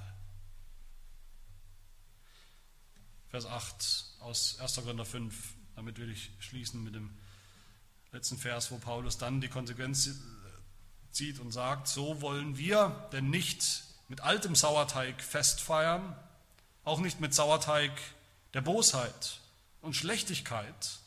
[3.31, 4.75] Vers 8 aus 1.
[4.77, 5.55] Korinther 5.
[5.75, 7.11] Damit will ich schließen mit dem
[8.13, 10.11] letzten Vers, wo Paulus dann die Konsequenz
[11.13, 16.17] zieht und sagt, so wollen wir denn nicht mit altem Sauerteig festfeiern,
[16.85, 17.93] auch nicht mit Sauerteig
[18.55, 19.41] der Bosheit
[19.81, 20.99] und Schlechtigkeit,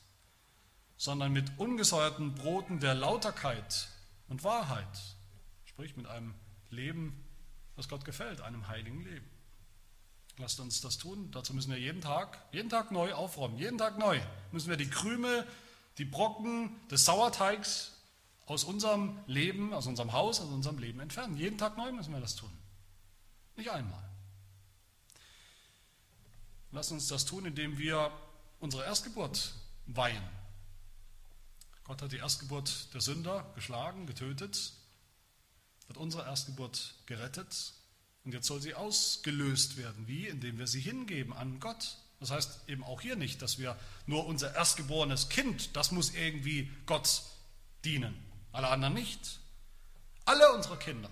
[0.97, 3.89] sondern mit ungesäuerten Broten der Lauterkeit
[4.27, 4.87] und Wahrheit.
[5.65, 6.33] Sprich mit einem
[6.69, 7.23] Leben,
[7.75, 9.29] das Gott gefällt, einem heiligen Leben.
[10.37, 11.29] Lasst uns das tun.
[11.31, 13.57] Dazu müssen wir jeden Tag, jeden Tag neu aufräumen.
[13.57, 14.19] Jeden Tag neu
[14.51, 15.45] müssen wir die Krümel,
[15.97, 17.94] die Brocken des Sauerteigs
[18.45, 21.35] aus unserem Leben, aus unserem Haus, aus unserem Leben entfernen.
[21.37, 22.51] Jeden Tag neu müssen wir das tun.
[23.55, 24.03] Nicht einmal.
[26.71, 28.11] Lasst uns das tun, indem wir
[28.59, 29.53] unsere Erstgeburt
[29.87, 30.23] weihen.
[31.85, 34.73] Gott hat die Erstgeburt der Sünder geschlagen, getötet,
[35.87, 37.73] hat unsere Erstgeburt gerettet
[38.23, 40.07] und jetzt soll sie ausgelöst werden.
[40.07, 40.27] Wie?
[40.27, 41.97] Indem wir sie hingeben an Gott.
[42.19, 43.77] Das heißt eben auch hier nicht, dass wir
[44.07, 47.21] nur unser erstgeborenes Kind, das muss irgendwie Gott
[47.83, 48.15] dienen,
[48.55, 49.39] alle anderen nicht.
[50.25, 51.09] Alle unsere Kinder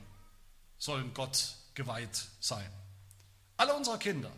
[0.78, 2.70] sollen Gott geweiht sein.
[3.58, 4.32] Alle unsere Kinder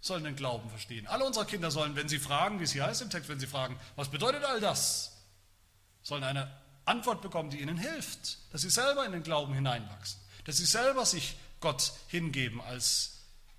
[0.00, 1.06] sollen den Glauben verstehen.
[1.06, 3.46] Alle unsere Kinder sollen, wenn sie fragen, wie es hier heißt im Text, wenn sie
[3.46, 5.12] fragen, was bedeutet all das,
[6.02, 6.50] sollen eine
[6.84, 11.04] Antwort bekommen, die ihnen hilft, dass sie selber in den Glauben hineinwachsen, dass sie selber
[11.04, 13.18] sich Gott hingeben als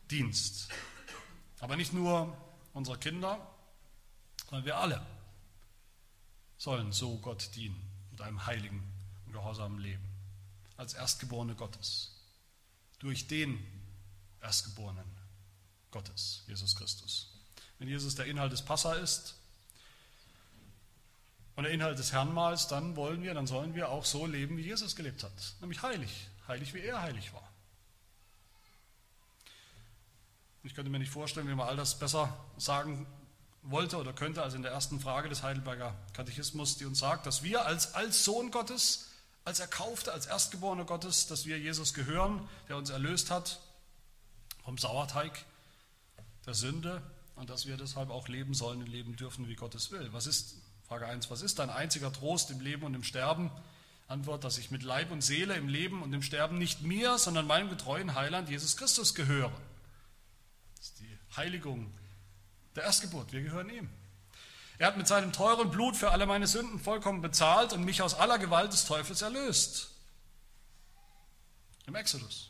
[0.10, 0.70] Dienst.
[1.60, 2.36] Aber nicht nur
[2.74, 3.40] unsere Kinder,
[4.46, 5.06] sondern wir alle
[6.58, 7.80] sollen so Gott dienen
[8.12, 8.91] mit einem heiligen
[9.32, 10.04] und gehorsamen Leben,
[10.78, 12.12] als Erstgeborene Gottes,
[13.00, 13.66] durch den
[14.42, 15.06] Erstgeborenen
[15.92, 17.32] Gottes, Jesus Christus.
[17.80, 19.36] Wenn Jesus der Inhalt des Passa ist
[21.56, 24.64] und der Inhalt des Herrnmahls, dann wollen wir, dann sollen wir auch so leben, wie
[24.64, 27.50] Jesus gelebt hat, nämlich heilig, heilig wie er heilig war.
[30.64, 33.08] Ich könnte mir nicht vorstellen, wie man all das besser sagen
[33.64, 37.44] wollte oder könnte als in der ersten Frage des Heidelberger Katechismus, die uns sagt, dass
[37.44, 39.11] wir als, als Sohn Gottes,
[39.44, 43.60] als Erkaufte, als Erstgeborene Gottes, dass wir Jesus gehören, der uns erlöst hat
[44.64, 45.46] vom Sauerteig
[46.46, 47.02] der Sünde
[47.36, 50.14] und dass wir deshalb auch leben sollen und leben dürfen, wie Gott es will.
[50.14, 50.56] Was ist,
[50.88, 53.52] Frage 1, was ist dein einziger Trost im Leben und im Sterben?
[54.08, 57.48] Antwort, dass ich mit Leib und Seele im Leben und im Sterben nicht mir, sondern
[57.48, 59.52] meinem getreuen Heiland Jesus Christus gehöre.
[61.36, 61.92] Heiligung
[62.76, 63.32] der Erstgeburt.
[63.32, 63.90] Wir gehören ihm.
[64.82, 68.16] Er hat mit seinem teuren Blut für alle meine Sünden vollkommen bezahlt und mich aus
[68.16, 69.92] aller Gewalt des Teufels erlöst.
[71.86, 72.50] Im Exodus.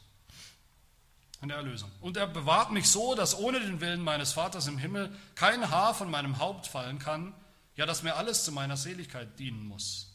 [1.41, 1.91] In der Erlösung.
[1.99, 5.93] Und er bewahrt mich so, dass ohne den Willen meines Vaters im Himmel kein Haar
[5.93, 7.33] von meinem Haupt fallen kann,
[7.75, 10.13] ja, dass mir alles zu meiner Seligkeit dienen muss.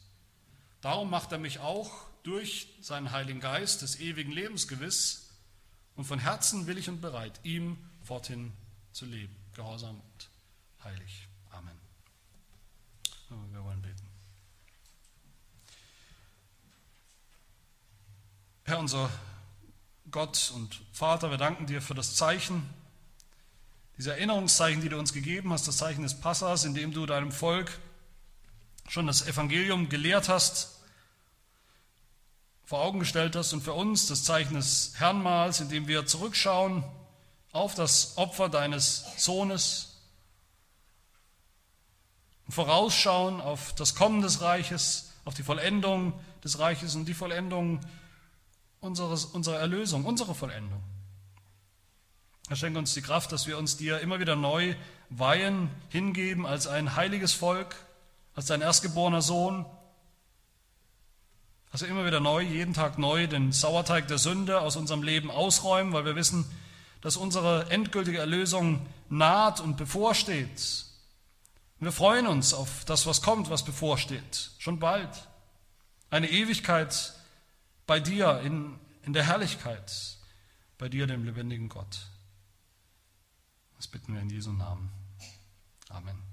[0.81, 1.91] Darum macht er mich auch
[2.23, 5.29] durch seinen Heiligen Geist des ewigen Lebens gewiss
[5.95, 8.53] und von Herzen willig und bereit, ihm forthin
[8.91, 10.29] zu leben, gehorsam und
[10.83, 11.26] heilig.
[13.29, 13.53] Amen.
[13.53, 14.07] Wir wollen beten.
[18.63, 19.09] Herr unser
[20.11, 22.69] Gott und Vater, wir danken dir für das Zeichen,
[23.97, 27.31] diese Erinnerungszeichen, die du uns gegeben hast, das Zeichen des Passas, in dem du deinem
[27.31, 27.79] Volk
[28.87, 30.79] schon das Evangelium gelehrt hast,
[32.63, 36.83] vor Augen gestellt hast und für uns das Zeichen des Herrnmahls, in dem wir zurückschauen
[37.51, 39.96] auf das Opfer deines Sohnes
[42.47, 47.81] und vorausschauen auf das Kommen des Reiches, auf die Vollendung des Reiches und die Vollendung
[48.79, 50.81] unseres, unserer Erlösung, unsere Vollendung.
[52.49, 54.75] Er schenkt uns die Kraft, dass wir uns dir immer wieder neu
[55.09, 57.75] weihen, hingeben als ein heiliges Volk,
[58.35, 59.65] als dein erstgeborener Sohn.
[61.71, 65.91] Also immer wieder neu, jeden Tag neu den Sauerteig der Sünde aus unserem Leben ausräumen,
[65.91, 66.45] weil wir wissen,
[67.01, 70.86] dass unsere endgültige Erlösung naht und bevorsteht.
[71.79, 75.27] Wir freuen uns auf das, was kommt, was bevorsteht, schon bald.
[76.09, 77.13] Eine Ewigkeit
[77.85, 80.17] bei dir in, in der Herrlichkeit,
[80.77, 82.07] bei dir, dem lebendigen Gott.
[83.75, 84.91] Das bitten wir in Jesu Namen.
[85.89, 86.26] Amen.